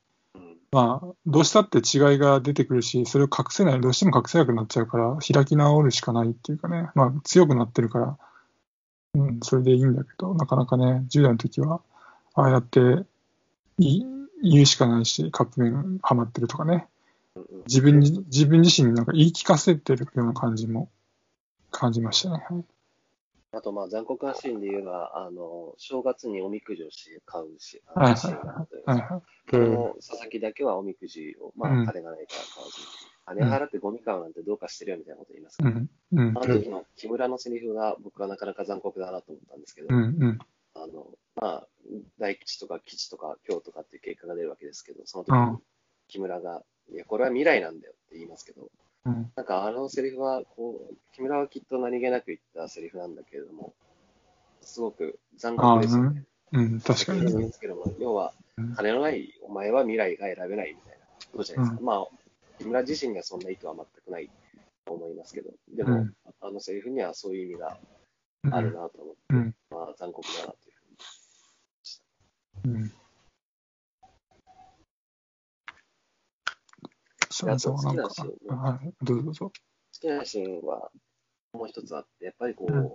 [0.71, 8.17] まあ、どうしたって違いが出てくるし、それを隠せない、どうしても隠せなくなっちゃうから、開き直るしかないっていうかね、まあ、強くなってるから、
[9.15, 11.81] うん、それでいいんだけど、なかなかね、10代の時は、
[12.36, 12.79] ああやって
[13.77, 16.88] 言うしかないし、カップ麺ハマってるとかね、
[17.67, 20.89] 自分、自分自身になんか言い聞かせてるような感じも
[21.71, 22.45] 感じましたね。
[22.49, 22.63] はい。
[23.53, 28.97] あと、まあ、残酷なシーンで言えば、あの、正月におみくじをし買うし、あはいのシーンがあったじゃない。
[28.97, 29.21] ですかはいはい。
[29.49, 31.81] それも佐々木だけはおみくじを、まうん。
[31.81, 32.87] あ、金がないから買わずに、
[33.25, 36.37] 金払ってゴミ買うなんてどうかしてるよみたいなこと言いますから、うん、うん。
[36.37, 40.39] あ、の時の木村のセリフが僕はなかなか残酷だなと思ったんですけど、うん、うん、
[40.73, 41.67] あの、まあ、
[42.19, 45.53] 大吉とか吉とか京とかっていう結果が出るわけですけど、その時うん。
[45.55, 45.57] に
[46.07, 48.69] 木村が、いや、これは未来なんだよって言いますけど、
[49.05, 53.73] うん、なんかあのセリフは、こう、木村はきっと何気なく言ったセリフなんだけれども、
[54.61, 56.23] すごく残酷ですよね。
[56.53, 57.21] うん、確かに。
[57.21, 61.81] ですけども、要はうん、金のないお前は未来が選べないみたいなことじゃないですか。
[61.81, 62.07] うまあ、
[62.59, 64.29] 木村自身がそんな意図は全くない
[64.85, 67.77] と思いますけど、でも、うんあのセリフにはそういう意味が
[68.43, 69.55] うんあるなと思って、うん。
[69.69, 70.75] まあ、残酷だなという
[72.63, 72.73] ふうに。
[72.81, 72.93] うん。
[77.41, 79.45] 好きなシーン、ねはい、どうぞ。
[79.45, 79.51] 好
[79.99, 80.91] きなシーンは
[81.54, 82.89] もう一つあって、やっぱりこう、うん。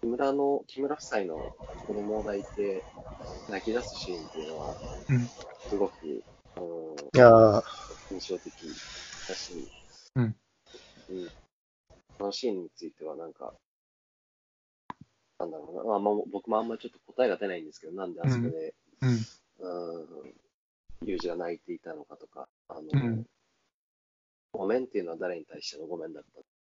[0.00, 1.52] 木村の、木村夫妻の
[1.86, 2.86] 子供を抱いて
[3.48, 4.76] 泣き出すシーンっていうのは、
[5.08, 5.30] うん。
[5.68, 7.62] すごく、うんいやー。
[8.10, 8.52] 印象的
[9.28, 9.68] だし、
[10.16, 10.36] うん。
[11.08, 11.28] うん。
[12.18, 13.52] このシーンについてはなんか、
[15.38, 19.26] なんだろうな、まあ、まあ僕もあんまりちょっと答えが出ないんですけど、なんであそこで、うん。
[19.58, 20.34] うん、
[21.04, 23.26] ユージが泣いていたのかとか、あの、うん
[24.52, 26.24] ごめんっていうのは誰に対してのごめんだっ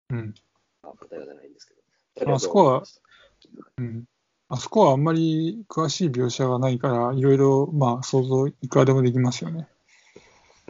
[0.09, 0.33] たうん。
[0.81, 1.73] か答えが出ないんですけ
[2.25, 2.33] ど。
[2.33, 2.83] あそこは
[3.77, 4.05] うん。
[4.47, 9.67] あそこはあんまり詳しい描写がないから、いろいろ、まあ、想像いくらでもできますよね。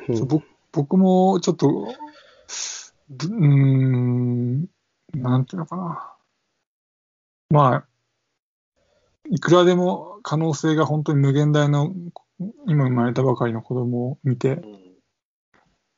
[0.09, 1.67] うん僕僕もちょっと、
[3.09, 4.67] ぶうーん、
[5.13, 6.13] なんていうのかな。
[7.49, 7.87] まあ、
[9.29, 11.93] いくらでも可能性が本当に無限大の、
[12.67, 14.84] 今生まれたばかりの子供を見てう、ん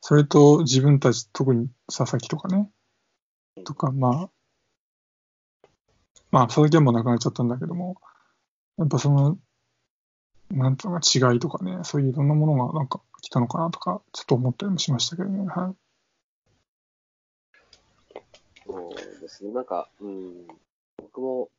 [0.07, 2.71] それと自分たち、特に佐々木とかね、
[3.65, 4.29] とか、まあ、
[6.31, 7.97] まあ、佐々木はもう亡くなっちゃったんだけども、
[8.77, 9.37] やっぱその、
[10.49, 15.45] なんていうのか、違いとかね、そういういろんなものがなんか来たのかなとか、ちょっと思ったりもしましたけどね。
[15.45, 15.75] は
[18.65, 20.47] そうですね、なんか、うん、
[21.01, 21.49] 僕も、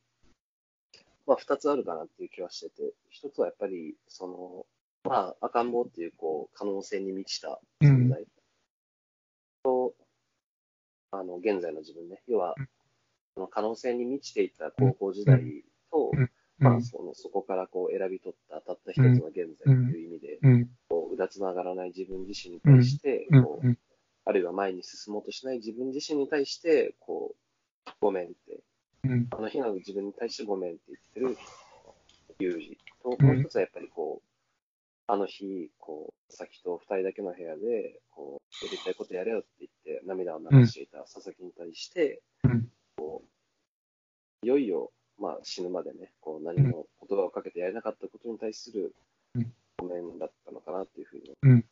[1.26, 4.66] まあ、二つあるかなっていう気はしてて、一つはやっぱり、その、
[5.04, 7.86] まあ、赤ん坊っていう、こう、可能性に満ちたい。
[7.86, 8.14] うん。
[11.10, 12.68] あの、現在の自分ね、要はうん、
[13.34, 16.30] その可能性に満ちていた高校時代と、うん。
[16.58, 20.70] まあ、その、そこからこう選び取ったたった一つの現在という意味で、うん。
[20.88, 23.44] こう、うだつながらない自分自身に対して、うん。
[23.44, 23.78] こううん。
[24.24, 27.36] あるいは前に進もうとしない自分自身に対して、こ
[27.86, 28.60] う、ごめんって、
[29.04, 29.28] うん。
[29.30, 31.38] あの日の自分に対してごめんって言ってる
[32.40, 33.26] ユージと、うん。
[33.26, 34.27] もう一つはやっぱりこう、
[35.10, 42.68] あの日、こう、佐々木と二人だけの部屋で、こう、やりたいことやれよって言って涙を流していた佐々木に対して、うん。
[44.42, 48.94] いよいよ、まあ死ぬまでね、こう何も言葉をかけてやれなかったことに対する
[49.34, 49.52] うん。
[49.78, 51.64] ごめんだったのかなっていうふうに、うん。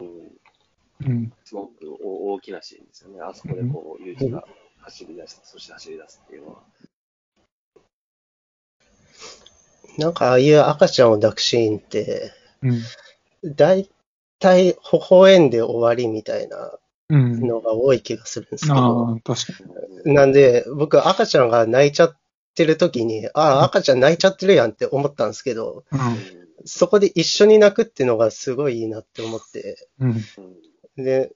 [0.00, 1.06] うん。
[1.06, 1.32] うん。
[1.44, 3.20] すごく大大きなシーンですよね。
[3.20, 4.42] あそこでこう、ユージが
[4.78, 6.62] 走り出す、そして走り出すっていうのは。
[9.98, 12.32] なんかああいう赤ちゃんを抱くシーンって、
[12.62, 12.82] うん。
[13.54, 13.88] 大
[14.38, 14.78] 体微
[15.10, 16.72] 笑んで終わりみたいな
[17.08, 17.40] うん。
[17.40, 19.64] のが多い気がするんですけあど、あ、確か
[20.04, 20.14] に。
[20.14, 22.16] なんで僕赤ちゃんが泣いちゃっ
[22.54, 25.96] てる時に、ああ、赤ちゃん泣いちゃってるやんって思ったんですけど、う
[26.64, 30.04] そこで一緒に泣くっていうのがすごいいいなって思って、ん。
[30.04, 30.10] うん。
[30.10, 30.22] うん
[30.96, 31.30] で、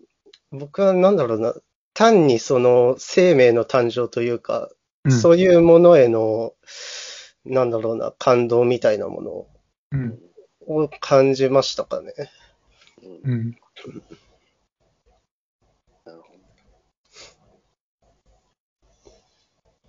[0.53, 1.55] 僕はなんだろうな、
[1.92, 4.70] 単にその生命の誕生というか、
[5.05, 5.12] うん。
[5.12, 6.55] そういうものへの、
[7.44, 9.46] なんだろうな、感動みたいなもの
[9.92, 10.18] うん。
[10.66, 12.12] を感じましたかね。
[13.03, 13.50] うんうん。
[16.05, 16.40] なるほど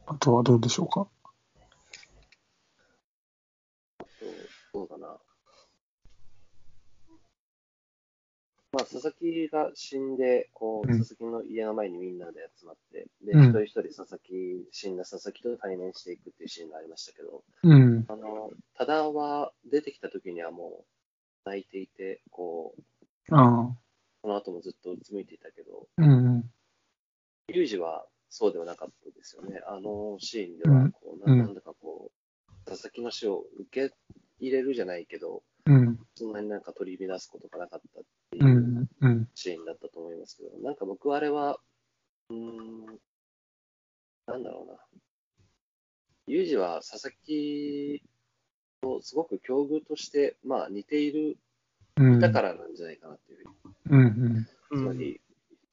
[0.08, 1.08] あとはどうでしょうか？
[4.20, 4.30] そう
[4.74, 5.20] そうだな。
[8.74, 18.06] まあ、佐々木が死んで、こう、うん佐々木の家の前にみんなで集まって、で、うん一人一人佐々木、死んだ佐々木と対面していくっていうシーンがありましたけど、うん。
[18.08, 20.86] あの、多田は出てきた時にはも
[21.46, 22.74] う泣いていて、こ
[23.30, 23.78] う、ああ。
[24.22, 26.50] その後もずっとうつむいていたけど、うん。
[27.50, 29.60] ユージはそうではなかったですよね。
[29.68, 32.12] あのシーンでは、こう、なんだかこ
[32.48, 33.94] う、佐々木の死を受け
[34.40, 36.00] 入れるじゃないけど、うん。
[36.16, 39.30] そんなになんか取り乱すことがなかったっていううんうん。
[39.36, 41.60] シーンだったと思いますけど、なんか僕はあれは、
[42.30, 42.86] うーん、
[44.28, 44.80] なんだろうな。
[46.28, 48.02] ユージは佐々木
[48.82, 51.38] とすごく境遇として、まあ似ている、
[51.98, 52.20] うん。
[52.20, 54.16] だからなんじゃないかなっていうふうに。
[54.22, 54.46] うん。
[54.46, 55.22] つまり、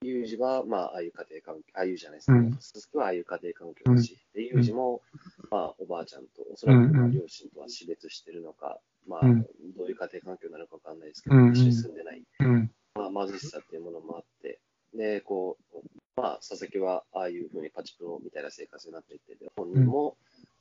[0.02, 2.56] ユージは、まあ、ああいう家庭環境、ああいうじゃないですか、うん。
[2.60, 5.02] 鈴木はああいう家庭環境だし、で、ユージも、
[5.50, 9.42] まあ、おばあちゃんと、おそらく両親とは死別してるのか、まあ、うん。
[9.76, 12.70] どういう家庭環境なのかわかんないですけど、うん一緒に住んでない、うん。
[12.94, 14.60] まあ、貧しさっていうものもあって、
[14.94, 15.78] で、こう、
[16.16, 20.16] まあ、佐々木はああいうふうにパチプロみたいな生活になっていて、で本人も、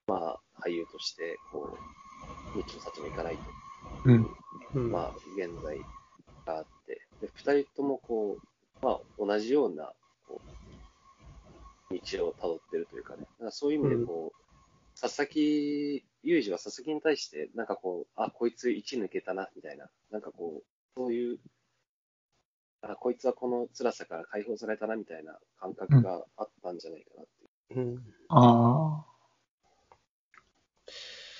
[0.07, 3.41] まあ、俳優として、こう、道の先に行かないと。
[4.05, 4.27] うん。
[4.73, 4.91] うん。
[4.91, 5.77] まあ、現在
[6.45, 9.91] があって、で、二人ともこう、まあ、同じような、
[10.27, 10.41] こ
[11.89, 14.47] う、道を辿ってるというかね、だからそういう意味でこう、
[14.99, 20.63] 佐々木、ユージは佐々木に対して、なんかこう、あ、こいつ1抜けたな、みたいな、なんかこう、
[20.95, 21.39] そういう、
[22.81, 28.13] あ、こいつはこの辛さから解放されたな、みたいな感覚があったんじゃないかなってうん。
[28.29, 29.05] あ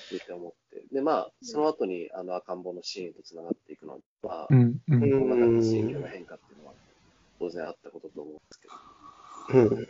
[0.10, 0.84] 言って思って。
[0.91, 5.04] で、まあ、その後に、あの、赤ん坊のシーンと繋がっていくのは、まああ、う、ん、うん。
[5.04, 6.73] うんこの中で心境の変化っていうのは、
[7.39, 9.60] 当然あったことと思うんですけど。
[9.60, 9.88] うん。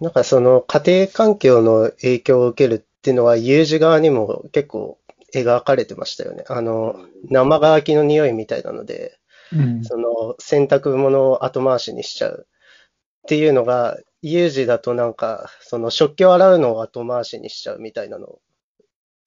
[0.00, 4.98] なんかその家庭環境の影響を受けるっていうのは、有事側にも結構
[5.34, 6.44] 描かれてましたよね。
[6.48, 9.18] あの、生乾きの匂いみたいなので、
[9.52, 9.84] うん。
[9.84, 18.38] その洗濯物を後回しにしちゃうっていうのが、有事だとなんか、その食器を洗うのを後回しにしちゃうみたいなの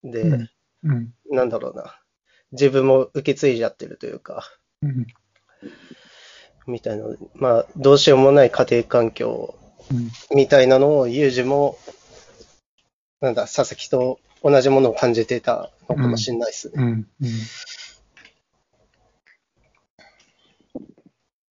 [0.04, 0.50] で、うん
[0.84, 1.14] うん。
[1.30, 2.00] なんだろうな。
[2.52, 4.44] 自分も受け継いじゃってるというか、
[4.82, 5.08] うん。
[6.70, 7.06] みたいな
[7.36, 9.56] まあ、どうしようもない家庭環境
[9.92, 10.12] うん。
[10.36, 11.78] みたいなのを、ユージも、
[13.22, 16.74] なんだ、佐々木と同じものを感じてたのかもしれないですね。
[16.78, 17.08] うん。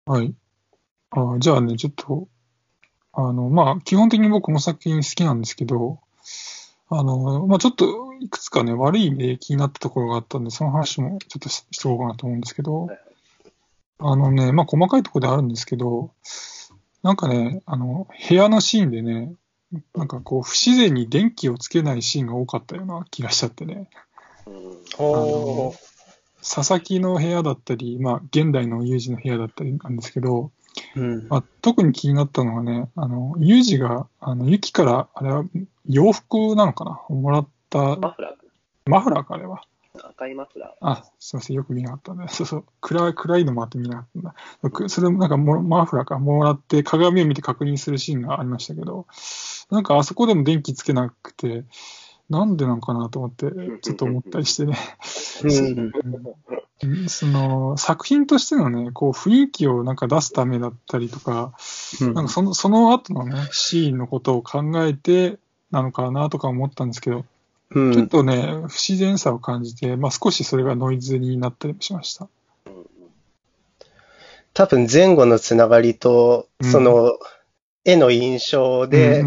[0.08, 0.18] うん。
[0.18, 0.36] はい。
[1.12, 2.28] あじゃあね、ちょっと、
[3.14, 6.00] あの、まあ、基本的に僕も作品好きなんですけど、
[6.90, 13.00] あの、まあ、ちょっと、いくつかね、悪い意味で気になったところがあったんで、その話もちょっとししておこうかなと思うんですけどはい、
[14.00, 16.12] あのね、まあ、細かいところであるんですけど、
[17.04, 19.34] なんかね、あの、部屋のシーンでね、
[19.96, 23.90] なんかこう、不自然に電気をつけないシーンが多かったような気がしちゃってね。
[24.48, 25.72] うん。
[26.42, 30.52] 佐々木の部屋だったり、まあ、現代のユージの部屋だったりなんですけど、
[30.96, 31.28] うん。
[31.28, 35.46] まあ、特に気になったのはね、あの、ユージが、あの、ユキから、あれは
[35.88, 38.44] 洋服なのかなもらった、マフラーか
[38.86, 39.64] マフラーか、あれは。
[39.96, 40.88] な赤いマフラー。
[40.88, 42.28] あ、すいません、よく見なかったね。
[42.30, 44.70] そうそう、暗い、暗いのもあって見なかったんだ。
[44.72, 49.08] くそれもなんかも、マフラーか、もらって鏡を見て確認するシーンがありましたけど、
[49.70, 51.66] なんかあそこでも電気つけなくて、
[52.30, 54.78] なんでなんかなと思って、ちょっと思ったりしてね。
[55.44, 55.92] うん。
[56.84, 61.54] うんその作品としてのね、こう雰囲気をなんか出すためだったりとか、
[62.02, 65.40] なんかそのその後のね、シーンのことを考えて
[65.72, 67.26] なのかなとか思ったんですけど、
[67.74, 68.08] ちょっうん。
[68.08, 72.28] とね、不自然さを感じて、まあ少しそれがノイズになったりもしました。
[74.54, 76.72] 多分前後のつながりと、うん。
[76.72, 77.18] その、
[77.84, 79.24] 絵の印象で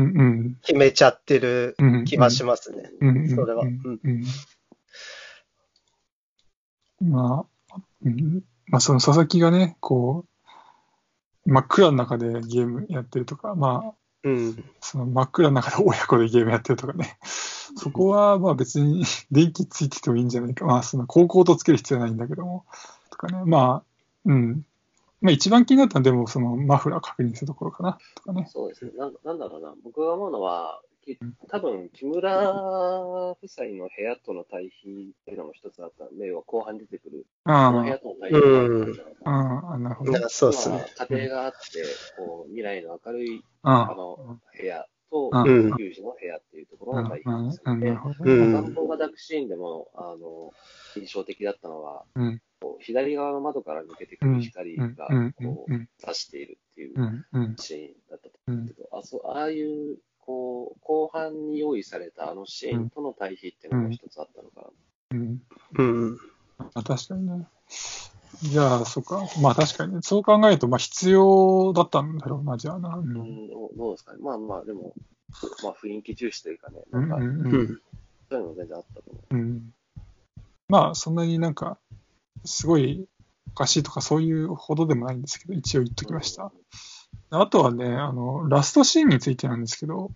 [0.62, 2.90] 決めちゃってる気はしますね。
[3.34, 3.64] それは。
[7.00, 8.42] まあ、うん。
[8.66, 10.24] まあその佐々木がね、こ
[11.46, 14.64] う、真っ暗の中でゲームやってるとか、まあ、うん。
[14.80, 17.18] その真っ暗の中で親子でゲームやってるとかね。
[17.76, 20.64] そこはまあ別に電気ついててもいいんじゃないか。
[20.64, 22.64] まあその高校とつける必要はないんだけども。
[23.10, 23.42] とかね。
[23.44, 23.88] まあ、
[24.24, 24.64] うん。
[25.20, 27.98] まあ一番気になったのはでもそのマフラー確認するところかな。
[28.16, 28.48] とかね。
[28.50, 28.92] そうですね。
[28.96, 29.74] なんなんだろうな。
[29.84, 30.80] 僕が思うのは、
[31.16, 31.18] き
[31.48, 32.50] 多分、木村
[33.32, 36.04] 夫妻の部屋との対比っていうのも一つあった。
[36.06, 39.20] んで、要は後半に出てくる、あこの部屋との対比があったんじゃないか。
[39.24, 39.68] あ、な。
[39.70, 40.12] ああ、なるほど。
[40.12, 40.76] なそうですね。
[40.76, 41.58] まあ家庭があって、
[42.16, 45.30] こう、未来の明るい、ああの、部屋と、
[45.78, 47.48] 有事の部屋っていうところの対比うん。
[47.50, 47.80] ですうん。
[47.80, 47.96] なるね。
[47.96, 48.24] ほど。
[48.24, 48.52] うん。
[48.52, 50.52] 願望が抱くシーンでも、あの、
[50.96, 52.04] 印象的だったのは、
[52.80, 54.94] 左側の窓から抜けてくる光うん。
[54.94, 55.32] が、うん。
[55.32, 55.88] こう、うん。
[55.98, 56.94] 差しているっていう
[57.58, 64.68] シーンだったとうん思うんですけど、あそうああいう、こう、後半に用意されたあのシーンとの対比っていうのも一つあったのかな。
[65.12, 65.42] うん。
[65.78, 66.18] うん。
[66.58, 67.46] まあ確かにね。
[68.42, 69.26] じゃあ、そっか。
[69.40, 70.00] まあ確かにね。
[70.02, 72.96] そう考えると、まあ必要だったんだろうな、じゃあな。
[72.96, 73.00] う。
[73.00, 74.18] うんん、どうですかね。
[74.20, 74.92] まあまあ、でも、
[75.64, 77.80] まあ雰囲気重視というかね、うなんんか、うんうんうん。
[78.28, 79.72] そういうのも全然あったと思うん
[80.68, 81.78] まあ、そんなになんか、
[82.44, 83.08] すごい
[83.52, 86.52] おかしいとかそういうほどでもないんですけど、一応言っときました。
[87.30, 90.10] あとはね、あの、ラストシーンについてなんですけど、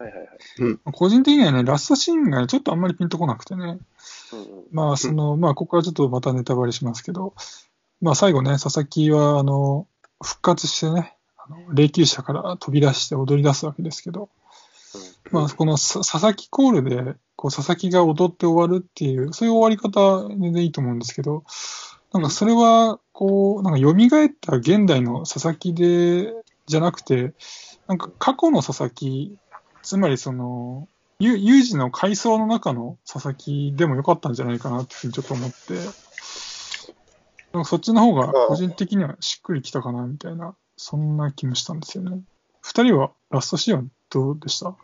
[0.00, 0.02] う。
[0.02, 0.78] はいはいはい。
[0.92, 3.78] 個人的にはね、ラストシーンがねちょっとあんまりピンとこなくてね、うんうん。
[4.72, 7.34] まあ、その、まあ、ここからちょっとまたネタバレしますけど、
[8.00, 9.86] まあ、最後ね、佐々木は、あの、
[10.22, 14.28] 復活してね、あの霊柩車から飛び出して踊り出すわけですけど、
[15.30, 21.44] まあ、このさ佐々木コールで、こう、佐々木が踊って終わるっていう、そういう終わり方全然いいと思うんですけど、
[22.12, 26.32] なんかそれは、こう、なんか蘇った現代の佐々木で、
[26.66, 27.34] じゃなくて、
[27.86, 29.36] なんか過去の佐々木、
[29.82, 35.74] つまりその、ゆ有事の階層の中の佐々木でもよかったんじゃないかなっていうふうにちょっと思って、
[37.52, 42.20] なんかそっちの方が個人的にはしっくりきたかなみたいな、そんな気もしたんですよね。
[42.60, 44.68] 二人はラストシーンはどうでした？
[44.68, 44.74] う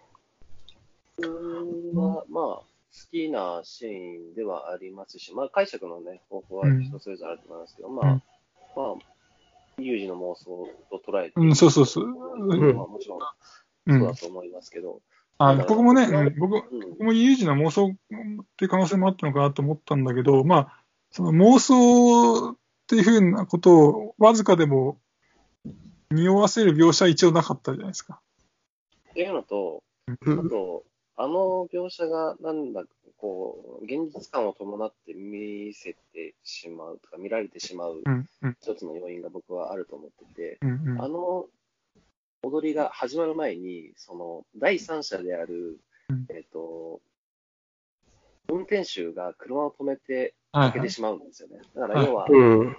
[1.20, 2.64] ーんは、まあ、好
[3.11, 8.22] きなシーンではありますし、まあ、解釈のね、方法は人それぞれあると思いますけど、まあ、うん。
[8.76, 9.14] まあ、
[9.78, 12.05] 有事の妄想と捉えて、うんそうそうそう。
[12.05, 12.76] うん。
[12.76, 13.18] まあもちろん
[13.86, 14.01] うん。
[14.01, 15.01] そうだと思いますけど、
[15.38, 16.90] あ僕もね、僕うん。
[16.90, 17.95] 僕も有事の妄想っ
[18.57, 24.99] ていう可能性もあったのかなと思ったんだけど、まあ、その妄想っていうふうなことをわずかでも
[26.11, 28.20] 匂わせる描写は一応なかったじゃないですか。
[29.11, 29.82] っていうのと、
[30.26, 30.47] うん。
[30.47, 30.84] あと、
[31.16, 32.82] あの描写がなんだ、
[33.18, 38.02] こう、現実感を伴って見せてしまうとか、見られてしまう
[38.60, 41.46] 一つの要因が僕はあると思ってて、うん、うんあの
[42.42, 47.00] 踊りが始まる前に、その、第三者であるうん、えっ、と、
[48.48, 50.34] 運転手が車を止めて。
[50.54, 51.58] 開けてしまうんですよね。
[51.74, 52.76] だから要は、うん。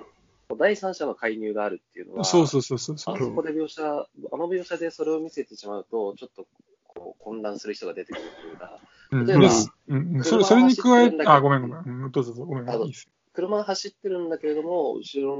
[0.57, 3.15] 第三者の介入があるっていうのは、そうそうそうそうそう。
[3.15, 4.07] あそこで描写、あ
[4.37, 6.47] の描写でそれを見せてしまうと、ちょっと
[6.95, 8.79] こう混乱する人が出てくるというか、
[9.11, 9.25] うん。
[9.25, 10.15] 例えばですうん。
[10.17, 10.23] うん。
[10.23, 12.03] それそれに加えてあ、ごめんごめん。
[12.03, 12.11] うん。
[12.11, 12.45] どうぞどうぞ。
[12.45, 12.69] ごめん。
[12.69, 13.11] いいですよ。
[13.33, 15.37] 車が走ってるんだけれども、後ろ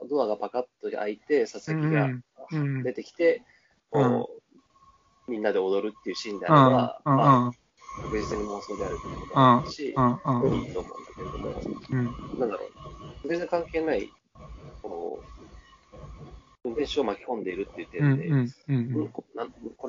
[0.00, 3.42] のドアがパカッと開いて、佐々木が出てきて、
[3.92, 4.02] うん。
[4.02, 4.40] こう
[5.30, 7.52] みんなで踊るっていうシーンであれば、う
[8.02, 10.66] 確実に妄想であるということもあるし、いいと思うんだ
[11.16, 12.04] けれども、うん、
[12.40, 12.66] なんだろ
[13.24, 14.10] う、全然関係ない、
[14.82, 19.12] こう、運転手を巻き込んでいるっていううん、点で、うん、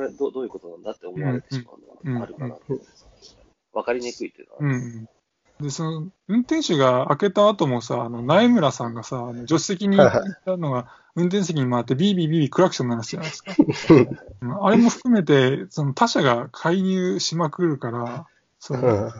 [0.02, 3.38] れどどういうことなんだって思われてしまうのはあるかなと思います。
[3.74, 4.76] わかりにくいっていうのは。
[4.76, 5.10] うん。
[5.62, 10.12] で、その、運転手が開けた後もさ、あの、苗村さんがさ、あの助手席に行っ
[10.46, 13.54] たのが、運転席に回ってビービービービークラクション鳴らすじゃないですか。
[14.42, 18.28] う んあれも含めて、その他者が介入しまくるから、
[18.60, 19.12] その、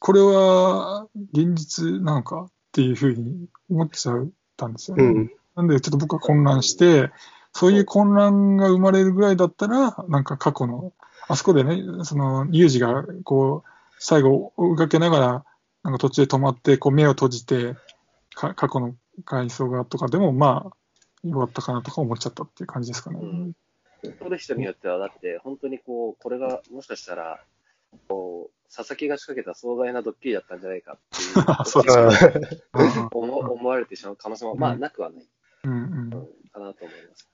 [0.00, 5.04] これは現実なのかっていうふうに思っちゃったんですよね。
[5.04, 5.32] うん。
[5.56, 7.10] なんで、ちょっと僕は混乱して、
[7.52, 10.92] そういう混乱が生まれるぐらいだったら、なんか過去の、
[11.28, 15.44] あそこでね、その、ユージが、こう、最後追いかけながら、
[15.82, 17.76] なんか途中で止まって、こう、目を閉じて、
[18.34, 18.94] か過去の
[19.24, 23.18] 回想がとかでも、まあ、よかったかなとか思っちゃったっていう感じですかね。
[23.20, 23.52] うん。
[24.18, 27.40] 撮る人によっては、だって、本当にこう、これが、もしかしたら、
[28.08, 33.08] こう、佐々木が仕掛けた壮大なドッキリだったんじゃないかっていう そううん。
[33.12, 35.26] 思思われてしまう可能性も、まあ、なくはない、
[35.64, 36.14] うんうん。
[36.14, 36.28] うん。
[36.52, 37.28] かなと思います。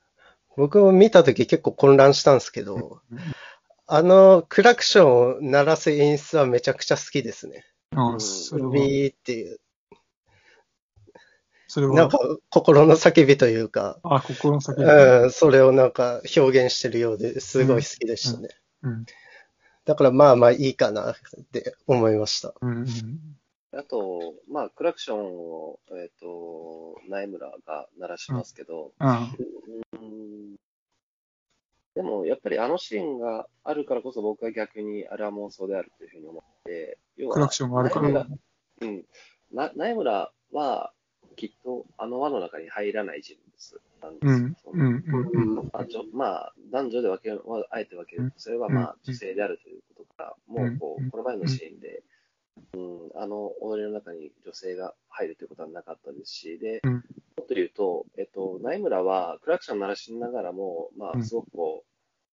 [0.56, 3.00] 僕も見たとき結構混乱したんですけど、
[3.86, 7.64] あのクラクションを鳴らす演出はめちゃくちゃ好きですね。
[7.94, 9.58] あそれは、ビーっていう。
[11.68, 11.94] それは。
[11.94, 12.18] なんか、
[12.50, 14.84] 心の叫びというか、あ、心の先に。
[14.84, 18.48] うん、それをなんか表現してるようですごい好きでしたね。
[18.82, 19.06] うん。
[19.84, 21.16] だからまあまあいいかなっ
[21.52, 22.54] て思いました。
[22.60, 22.88] うんうん。
[23.76, 29.32] あと、まあ、クラクションを、えっ、と、苗村が鳴らしますけど、あ
[29.92, 30.43] うん
[31.94, 38.26] でも、やっぱりあのシーンがあるからこそ僕は逆にあれは妄想であるというふうに思って、要はクラクションがあるから。
[38.80, 39.04] うん。
[39.52, 40.92] な苗村は、
[41.36, 44.72] きっとあの輪の中に入らない人物なんですよ。
[44.72, 45.04] うん
[46.12, 52.02] まあ、男女で分ける、まああえて分けると、それはまあ、うん女性であるということから、もうこうんう、この前のシーンで、
[52.74, 52.78] う
[53.18, 56.82] ん、あの踊りの中に女性が入るということはなかったですし、で、
[57.44, 61.24] と言うと、えっと、苗村はクラクション鳴らしながらも、まあ、うん。
[61.24, 61.84] すごくこ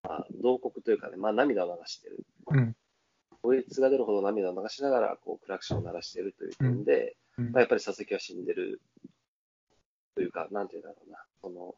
[0.03, 2.25] う、まあ、同国というかね、まあ、涙を流してる。
[2.47, 2.75] うん。
[3.41, 7.51] こいつが出るほど涙を流しながら、こう、クラクションを鳴らしているという点で、うん。
[7.51, 8.81] まあ、やっぱり佐々木は死んでる。
[10.15, 11.75] というか、なんていうんだろうな、その、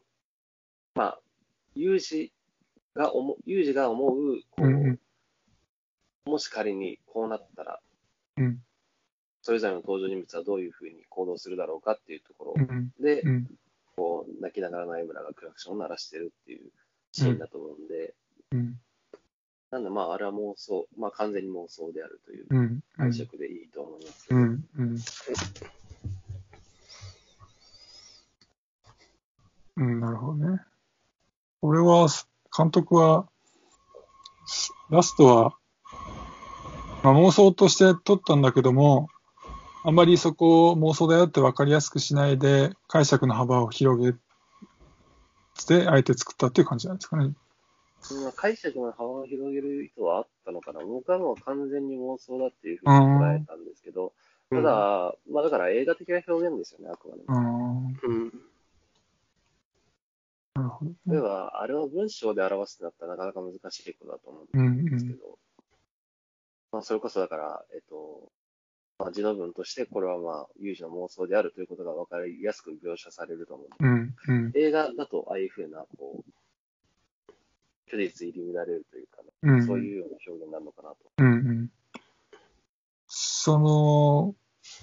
[0.94, 1.20] まあ、
[1.74, 2.32] 有事
[2.94, 5.00] が思う、有事が思う、こう、うんうん。
[6.26, 7.80] もし仮にこうなったら、
[8.38, 8.58] うん
[9.44, 12.54] それぞれの登場人物はどういうふうに行動するだろうかっていうところ。
[12.56, 12.90] うん。
[12.98, 13.46] で、うん。
[13.94, 16.70] こう、泣きながら苗村がクラクションを鳴らしてるっていう
[17.12, 18.14] シーンだと思うんで、
[18.52, 18.80] うん。
[19.70, 22.82] なんでまあ、あれは妄想、まあ完全に妄想であるといううん。
[22.96, 24.28] 解釈でいいと思います。
[24.28, 24.64] けど、うん。
[24.78, 24.96] うん。
[29.76, 30.58] うん、なるほどね。
[31.60, 32.08] 俺は、
[32.56, 33.28] 監督は、
[34.88, 35.58] ラストは、
[37.02, 39.10] まあ、妄想として撮ったんだけども、
[39.86, 44.14] あんまりそこを妄想だよって分かりやすくしないで、解釈の幅を広げ
[45.66, 47.34] て、あえて作ったっていう感じなんですかね。
[48.00, 54.14] その解釈の幅を広げる意図はあったのかな僕はもう完全に妄想だっていうふうに捉えたんですけど、
[54.48, 57.92] ただ、まあだから映画的な表現ですよね、あくまでも。
[58.02, 58.32] うん、うん。
[60.54, 60.96] なるほど、ね。
[61.08, 65.38] 例えば、あれを文章で表すってなったらなかなか難しいことだと思ううんんですけど、
[66.72, 68.32] まあそれこそだから、えっと、
[68.98, 73.68] まあ、字の文としてこれはまあ、有事の妄想であるということが分かりやすく描写されると思う。
[73.80, 76.30] うん、うん、映画だと、ああいうふうな、こう、
[77.90, 79.66] 虚実入り乱れるというかね、うん。
[79.66, 80.96] そういうような表現になるのかなと。
[81.18, 81.70] うんうん。
[83.06, 84.34] その、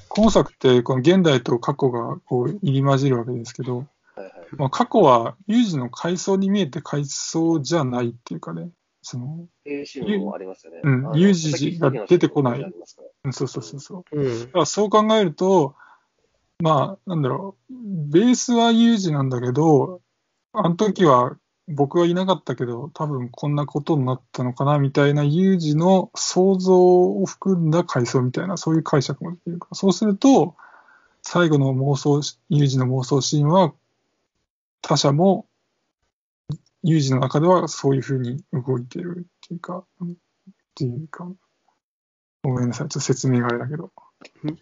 [0.09, 3.83] 今作って、この現代と過去がこう入り混じるわけですけど、は
[4.17, 4.31] いはい。
[4.57, 8.69] まあ、過去は有事の階層に見えて階層じゃないっていうかね、
[9.01, 10.81] その、っていうシーンもありますよね。
[10.83, 12.65] うんユージが出てこない
[13.31, 14.19] そうそうそうそう。
[14.19, 15.75] うんだからそう考えると、
[16.59, 17.73] まあ、なんだろう、
[18.11, 20.01] ベースはユージなんだけど、
[20.53, 21.37] あの時は
[21.67, 29.75] 僕はいなかったけど、多分こんなことになったのかな、みたいなユージの想像を含んだ回想みたいな、そういう解釈もできるから。
[29.75, 30.55] そうすると、
[31.21, 33.73] 最後の妄想し、ユージの妄想シーンは、
[34.81, 35.45] 他者も、
[36.83, 40.07] ユージの中ではそういうふうに動いてるっていうか、っ
[40.75, 41.31] ていうか、
[42.43, 43.91] ごめんなさい、ちょっと説明があれだけど。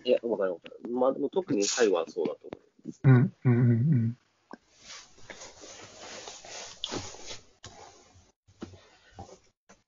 [0.04, 0.94] いや、わかるわかる。
[0.94, 2.40] まあ、でも特に最後はそうだと
[3.04, 4.18] 思うん、うん、うん、う。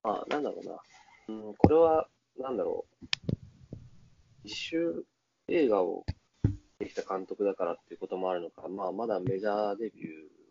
[0.02, 0.42] まあ、なん。
[0.42, 0.78] だろうな。
[1.28, 2.08] うん、これは、
[2.38, 2.56] なん。
[2.56, 3.06] だろう。
[4.44, 5.04] 自主
[5.48, 6.04] 映画を
[6.78, 10.41] できた監督だからっていうこともあるのか、まあ、まだメジャーデビュー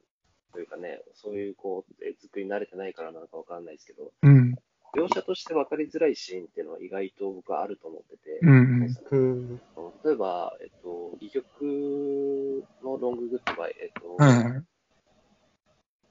[0.51, 4.55] というかね、そういうこう、絵作りに慣れてないからなのかわかんないですけど、うん、
[4.93, 9.15] 描写として分かりづらいシーンっていうのは意外と僕はあると思ってて、うん、うん、う
[9.55, 9.61] ん
[10.03, 14.63] 例えば、えっと、戯曲のロンググッドバイ、えっと、はい、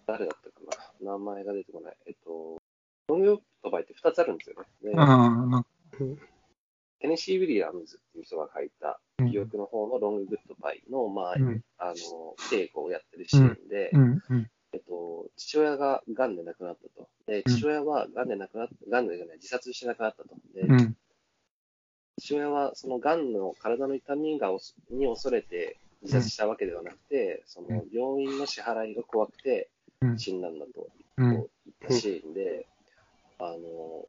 [0.06, 0.60] 誰だったか
[1.00, 1.12] な？
[1.12, 1.96] 名前が出てこない。
[2.06, 2.60] えっと、
[3.08, 4.92] ロンググッドバイって2つあるんですよね。
[4.92, 5.62] でああ、なん。
[5.62, 5.68] か、
[7.00, 9.28] テネシー・ウィリアムズっていう人が書いたうん。
[9.28, 11.94] 戯曲の方のロンググッドバイの、まあ、うん、あの、
[12.50, 17.08] 稽古をやってるシーンで、うん、うん、えっと、父親が癌で亡くなったと。
[17.26, 20.28] で、父親は癌で亡くなった、癌でじゃない、自殺して亡くなったと。
[20.54, 20.96] で、うん、
[22.18, 24.50] 父親はその癌の体の痛みが
[24.90, 29.70] に恐れて自殺したわけではなくて、その病院の支払いが怖くて
[30.02, 30.18] うん。
[30.18, 31.46] 死んだんだとうん、言っ
[31.88, 32.66] たシーンで、
[33.38, 34.06] あの、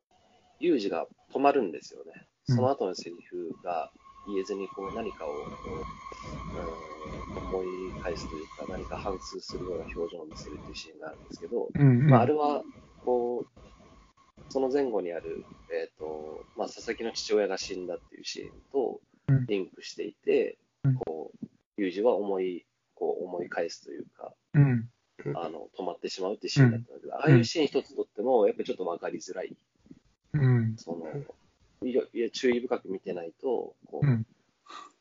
[0.59, 2.26] ユージが止まるんですよね。
[2.47, 2.55] うん。
[2.55, 3.91] その後のセリフが
[4.28, 5.34] 言えずにこう何かを、う
[7.34, 12.63] ん、思い返すというか、何か反芻するような表情を見せるっていうシーンがあるんですけど、うん、まあ、あれは、
[13.03, 13.61] こう、
[14.49, 19.45] その前後にある、えっ、と、まあ、佐々木の父親が死んだっていうシーンとうん。
[19.45, 20.95] リンクしていて、うん。
[20.95, 21.47] こう、
[21.78, 22.65] ユージは思い、
[22.95, 24.89] こう思い返すというか、うん、
[25.36, 26.95] あの、止まってしまうっていうシーンだったん。
[26.95, 29.55] だけど、ああいうシーン一つとっても、やっぱりちょっとわかりづらい。
[30.34, 31.05] うん、その、
[31.84, 34.25] いや注意深く見てないと、こう、うん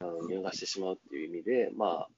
[0.00, 2.08] あの見逃してしまうっていう意味で、まあ、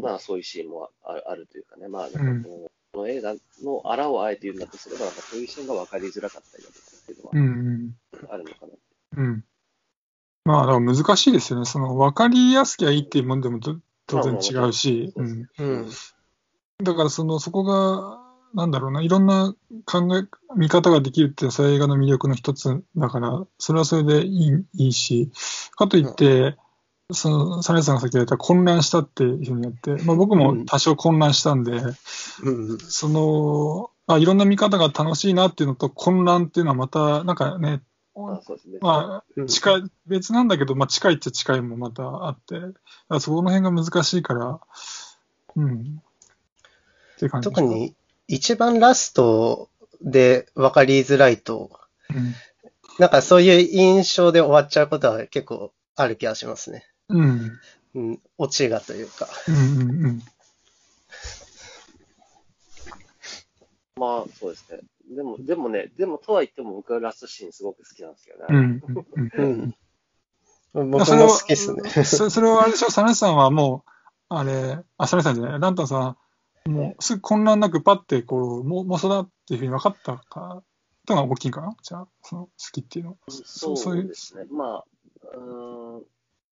[0.00, 8.72] まあ、そういうシーンもああるというかね、まあ、なんかこの,、この映画のあらをあえて言うんだとすれば、なんかそういうシーンが分かりづらかったりだとかっていううん、のはあるのかな。
[9.16, 9.44] うん。
[10.44, 11.64] まあ、だから難しいですよね。
[11.64, 15.70] その、分かりやすきゃいいっていうもんでもと当然違うし、まあまあうん。
[15.80, 15.90] うん
[16.80, 18.22] だからその、そこが、
[18.54, 20.26] なんだろうな、いろんな考え、
[20.56, 25.30] 見方ができるっていうのは、それは映画の魅力の一つだから、それはそれでいいいいし、
[25.76, 26.56] かといって、
[27.12, 31.72] その、サネさんがさっき言った混乱したっていうふうにやって、まあ僕も多少混乱したんで、
[32.42, 32.78] うん。
[32.78, 37.82] その、あ、いろんな見方が楽しいなっていうのと混乱っていうのはまた、なんかね、
[38.80, 42.56] まあ、近い、別なんだけど、まあ近いっちゃ近いもまたあって、
[43.20, 44.60] そこの辺が難しいから、
[45.56, 46.02] うん。
[47.16, 47.94] っていう感じ特に
[48.28, 49.68] 一番ラスト
[50.02, 51.70] で分かりづらいと、
[52.14, 52.34] うん。
[52.98, 56.84] なんかそういう印象で終わっちゃうことは結構ある気がしますね。
[57.08, 57.58] うん。
[57.94, 59.28] うん、オチがというか。
[59.48, 60.22] うんうんうん。
[63.96, 64.80] まあ、そうですね。
[65.16, 68.44] でも、でもね、でも、とは言っても僕はラストシーンすごく好きなんですよね。
[68.50, 69.74] うんうんうん
[70.74, 70.90] うん。
[70.90, 72.04] 僕も好きっすね。
[72.04, 73.90] そそれはあれでしょ、サネさんはもう、
[74.28, 76.16] あれ、あ、サネさんじゃない、ランタンさん、
[76.68, 80.62] もうすぐ混乱なくパッて、こう、も妄想だっていうふうに分かったか、
[81.06, 81.74] とが大きいかな？
[81.82, 83.16] じゃあ、その好きっていうのは。
[83.28, 84.44] そそういううですね。
[84.50, 84.84] まあ、
[85.34, 86.04] うーん、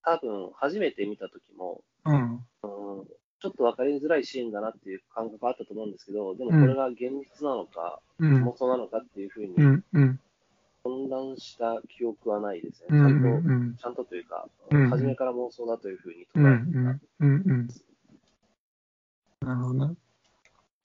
[0.02, 2.44] 多分、初めて見た時も、うん。
[2.62, 3.06] うん
[3.38, 7.00] ちょっと分かりづらいシーンだなっていう感覚があったと思うんですけど、でもうんこれが現
[7.38, 8.48] 実なのか、うん。
[8.48, 9.84] 妄想なのかっていうふうにうん。
[9.92, 10.20] うん。
[10.82, 12.86] 混乱した記憶はないですね。
[12.90, 13.04] うん。
[13.04, 13.76] うちゃんと、ん。
[13.76, 16.44] ちゃんとというか、うん初めから妄想だというふうにうん。
[16.44, 16.80] う捉えてた。
[16.80, 17.00] ん。
[17.20, 17.28] うん。
[17.28, 17.68] うん。
[19.40, 19.94] なるほどね。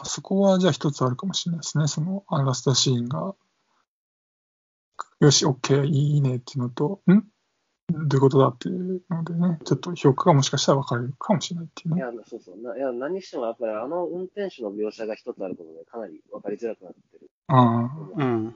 [0.06, 1.88] そこはじゃあ一つあるかもしれないですね。
[1.88, 3.36] そのアラスタシーンが、
[5.20, 7.24] よし、オッケー、いいねっていうのと、ん？
[7.92, 12.02] どういうことだっていうのでね、ちょっと評価がもしかしたら分かれるかもしれないっていうね。
[12.02, 12.58] いや、そうそう。
[12.58, 17.30] ないや、何にしてもやっぱりあの運転手の描写が一つあることでかなり分かりづらくなってる。
[17.48, 18.56] あうん。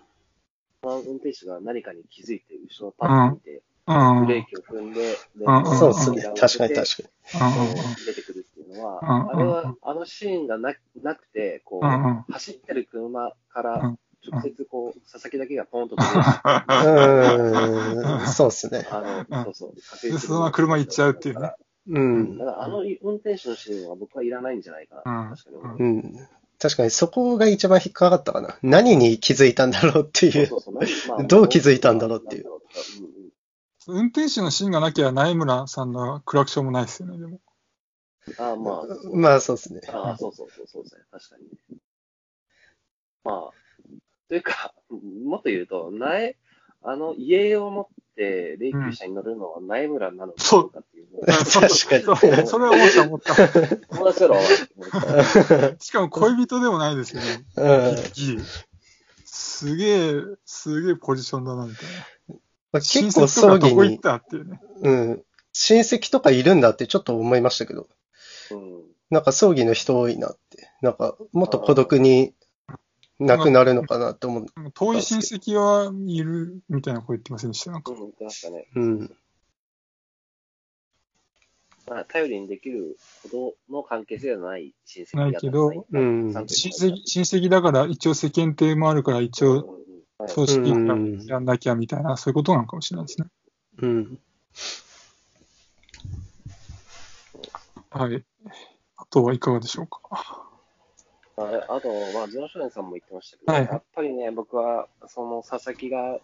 [0.83, 3.61] その運転手が何かに気づいて、後ろをパッと見て。
[3.87, 5.15] ブレーキを踏んで、で
[5.45, 6.23] うんそうですね。
[6.35, 7.59] 確かに確かに。
[7.59, 7.75] うん
[8.05, 13.99] 出てくるいうのは、うんあれは、あのシーンがななくて、こう、うんうん走ってる車からうん
[14.31, 18.87] 直接こう、佐々木だけがポンと飛び出して、うん、そうですね。
[18.89, 21.51] あの、うんそうそう、確でそのまま車行っちゃうっていうね。
[21.87, 22.45] うんだ。
[22.45, 25.77] から、あの運転手のシーンは僕はいらないんじゃないかな、うん確かに思う。
[25.79, 26.27] うん。
[26.57, 28.57] 確かにそこが一番引っかかったかな。
[28.63, 30.47] 何に気づいたんだろうっていう。
[30.47, 32.45] そうそうそうまあどう気づいたんだろうっていう
[33.87, 37.39] 運転手のシーンがなきゃ、苗村さんのクラクションもないですよね、でも。
[38.37, 39.81] ああ、まあ、まあそうですね。
[39.87, 41.01] ああ、そうそうそう、そうですね。
[41.11, 41.77] 確かに。
[43.23, 43.51] まあ、
[44.29, 46.35] というか、もっと言うと、苗、
[46.83, 53.35] あの、家を持って霊柩車に乗るのは苗村なのかどうかっていうのを、確かにそうそれは思った思った。
[53.89, 54.35] 友達だろ、
[55.79, 57.45] しかも恋人でもないですよね。
[57.57, 58.45] うん
[59.27, 62.35] すげえ、すげえポジションだな、みたいな。
[62.71, 64.61] まあ親結構戚とか葬儀にどこ行っ、たっていうね。
[64.81, 65.23] うん。
[65.53, 67.87] 親戚とかいるんだってちょっと思いましたけど、
[68.51, 68.83] うん。
[69.09, 70.69] なんか葬儀の人多いなって。
[70.81, 72.33] なんか、もっと孤独に
[73.19, 74.45] なくなるのかなと思う。
[74.73, 77.71] 遠い親戚はいるみたいな声言ってませんでした？
[77.71, 78.67] なんかうん、言ってましたね。
[78.75, 79.15] うん。
[81.87, 89.79] まあ、頼りにできるほどの関係性ではない親戚ないけどうん親親戚、親戚だから一応世間体もあるから一応
[90.17, 93.27] はい葬式うんやんなきゃみたいな、そういうことなのかもしれないですね。
[93.83, 94.19] うん。
[97.97, 98.25] はい。
[98.97, 99.99] あとはいかがでしょうか？
[101.37, 106.19] ああと、まあ、ゼロ少年さんも言ってましたけど、はいやっぱりね、僕は、その佐々木が、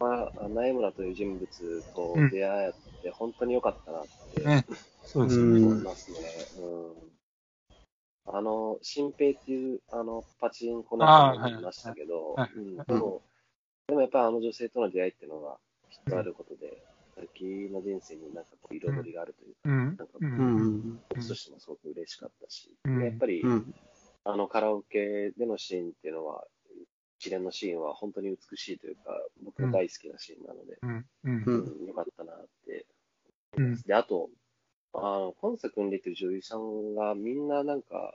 [0.00, 4.66] まあ、苗村という人物と出会って、本当に良かったなってね
[5.04, 5.60] そうですよね。
[5.60, 6.16] うん思いますね。
[6.56, 8.34] うん。
[8.34, 12.36] あの、新平っていう、あの、パチンコの人もいましたけど
[13.88, 15.56] でもやっぱりあの女性との出会いっていうのが、
[15.90, 16.82] きっとあることで、
[17.14, 20.24] 佐々木の人生になんかこう、彩りがあるというか、うんなんか、う。
[20.24, 23.74] うんとしてもすごく嬉しかったし、うんでやっぱり、うん。
[24.24, 26.44] あのカラオケでのシーンっていうのは、
[27.18, 29.02] 一連のシーンは本当に美しいというか、
[29.44, 30.78] 僕の大好きなシーンなので、
[31.22, 31.86] うん。
[31.86, 32.86] よかったなって。
[33.56, 33.82] うん。
[33.82, 34.30] で、あと、
[34.94, 38.14] あの今作に出てる女優さんがみんななんか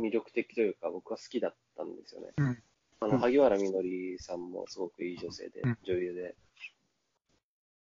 [0.00, 2.28] 魅力的というか、僕は好きだったんですよね。
[2.36, 2.62] うん
[3.02, 6.36] あの萩原みのりさんもすごくいい女性で、うん女優で、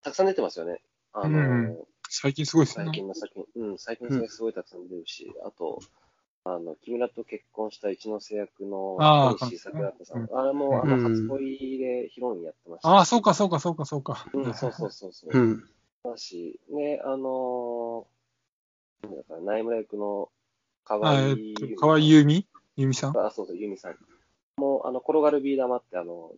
[0.07, 0.79] たくさん出てますよね。
[1.11, 1.77] あの、うん
[2.09, 2.91] 最近すごいです最ね。
[2.93, 5.79] 近の作品、うん、最近の作品すごいたくさん出るし、あと、
[6.45, 10.23] あの、木村と結婚した一ノ瀬役の小西桜子さん。
[10.23, 12.89] うあれも、あの、うん初恋でヒロインやってました。
[12.89, 14.25] ああ、そうか、そうか、そうか、そうか。
[14.33, 15.37] うん、そうそうそうそう。
[15.37, 15.63] うん。
[16.05, 20.29] だし、ね、あのー、だか、苗村役の
[20.85, 22.47] 河合由美と、河合由美？
[22.77, 23.17] 由美さん？
[23.19, 23.97] あ、そうそう、由美さん。
[24.55, 26.31] もう、あの、転がるビー玉って、あの、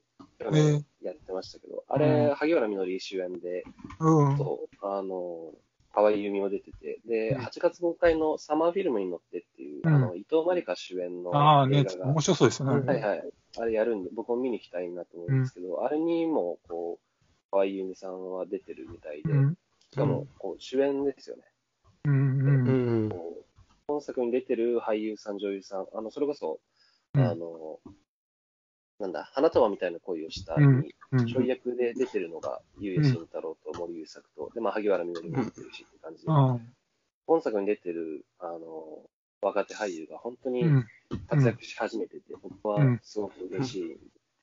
[1.01, 3.63] やってましたけど、あれ、うん萩原みのり主演で、
[3.99, 4.37] うん。
[4.37, 5.53] と、あの、
[5.93, 12.85] 河合由美も出てて、で、うん8月公開のサマーフィルムに乗ってっていう、うんあの、伊藤まりか主演のああね映画、が、面白そうですよね。
[12.85, 13.23] はいはい、
[13.57, 19.57] あれやるんで、僕も見に行きたいなと思うんですけど、あれにも、こう、河合由美さんは出てるみたいで、うん。
[19.91, 21.43] しかも、こう、主演ですよね。
[22.05, 22.13] うん。
[22.13, 22.67] うん。
[22.67, 23.09] うん。
[23.09, 23.45] こう
[23.89, 26.59] 本作に出てる俳優さん、女優さん、あの、それこそ、
[27.15, 27.79] うんあの、
[28.99, 36.73] なんだ、花束みたいな恋をしたうんに、うんちょい役で出てるのが、ゆうや慎太郎と森優作と、で、まあ、萩原みのりも出てるしって感じで、うん。
[37.25, 39.09] 本作に出てる、あの、
[39.41, 40.87] 若手俳優が本当にうん。
[41.27, 43.97] 活躍し始めてて、僕はうんすごく嬉しいで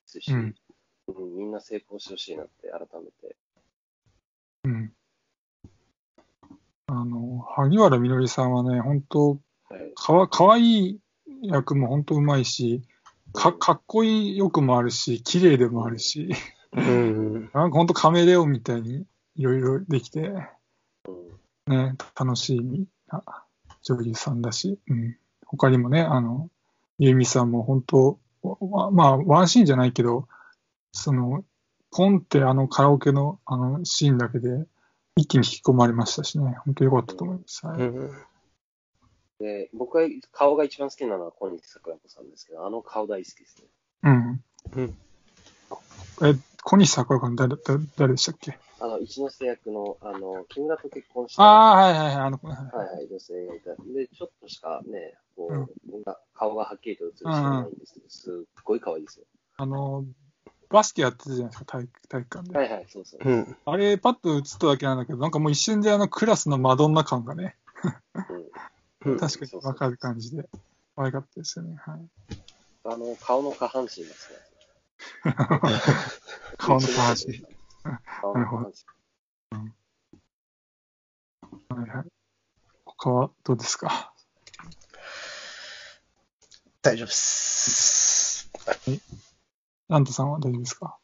[0.07, 0.33] すし、
[1.07, 3.37] みんな成功してほしいなって改めて。
[4.65, 4.93] うん。
[6.87, 9.39] あの、萩原みのりさんはね、本当
[9.69, 11.01] はいかわ、かわいい
[11.43, 12.83] 役も本当うまいし、
[13.37, 16.31] か、かっこいい欲もあるし、綺麗でもあるし、
[16.73, 17.51] うん。
[17.55, 19.07] なんか本当カメレオンみたいに
[19.37, 20.21] いろいろできて、
[21.69, 23.23] うんね、楽しいな
[23.83, 25.17] 女優さんだし、うん。
[25.47, 26.51] 他にもね、あの、
[26.99, 30.29] ゆみさんも本当、わまあ、ワンシーンじゃないけど、
[30.93, 31.45] その、
[31.91, 34.67] ポンってあのカラオケのあのシーンだけで
[35.17, 37.67] 一気に引き込まれましたしね、本当良かったと思います。
[37.67, 38.11] はいうん。
[39.39, 43.69] で、僕が顔が一番好きなのは小西桜子さんですけど、あの顔大好きですね。
[44.05, 44.45] うん。
[44.77, 44.99] うん
[46.23, 48.59] え、小西桜子さん誰、誰誰でしたっけ？
[48.81, 53.71] あの、一ノ瀬役の、あの、木村と結婚した、ああ、はいはいはい、あの子、はいはいはい、女性がいた。
[53.71, 55.67] で、ちょっとしかね、こう、うん
[56.35, 59.25] 顔がはっきりと映る人はないんですけど、すっごい可愛いですよ。
[59.57, 60.05] あの、
[60.69, 62.59] バスケやってたじゃないですか、体育体育館で。
[62.59, 63.21] はいはい、そうそう。
[63.25, 63.57] うん。
[63.65, 67.57] あれ、パッと映っただけなんだけど、なんかもう一瞬であのクラスのマドンナ感がね、
[68.29, 68.45] うんうん。
[69.19, 70.49] 確かにわかる感じで、
[70.97, 71.77] 可愛かったですよね。
[71.77, 72.09] はい。
[72.85, 74.39] あの、顔の下半身ですよ。
[76.59, 77.43] 顔の下半身。
[78.21, 78.85] 顔の下半身。
[81.81, 82.07] はいはい。
[82.85, 84.13] 他はどうですか？
[86.83, 88.51] 大丈夫です。
[89.89, 90.99] ラントさんは大丈夫ですか？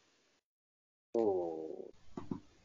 [1.13, 1.93] そう。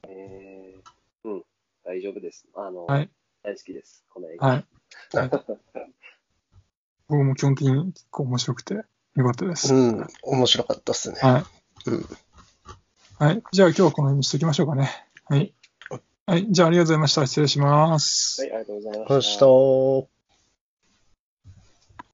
[0.08, 1.44] えー、うん、
[1.84, 2.46] 大丈夫です。
[2.54, 3.10] あの、はい
[3.42, 4.46] 大好きです、この映画。
[4.48, 4.66] はい。
[7.08, 8.84] 僕も基本的に結構面白くてよ
[9.24, 9.74] かったです。
[9.74, 11.18] うん、面白かったっすね。
[11.20, 11.44] はい。
[11.90, 12.06] うん。
[13.18, 13.42] はい。
[13.52, 14.90] じゃあ今日はこの辺にしておきましょうかね。
[15.24, 15.52] はい。
[16.26, 16.46] はい。
[16.50, 17.26] じゃあありがとうございました。
[17.26, 18.42] 失礼します。
[18.42, 19.38] はい、ありがとうございまそし。
[19.38, 20.17] た。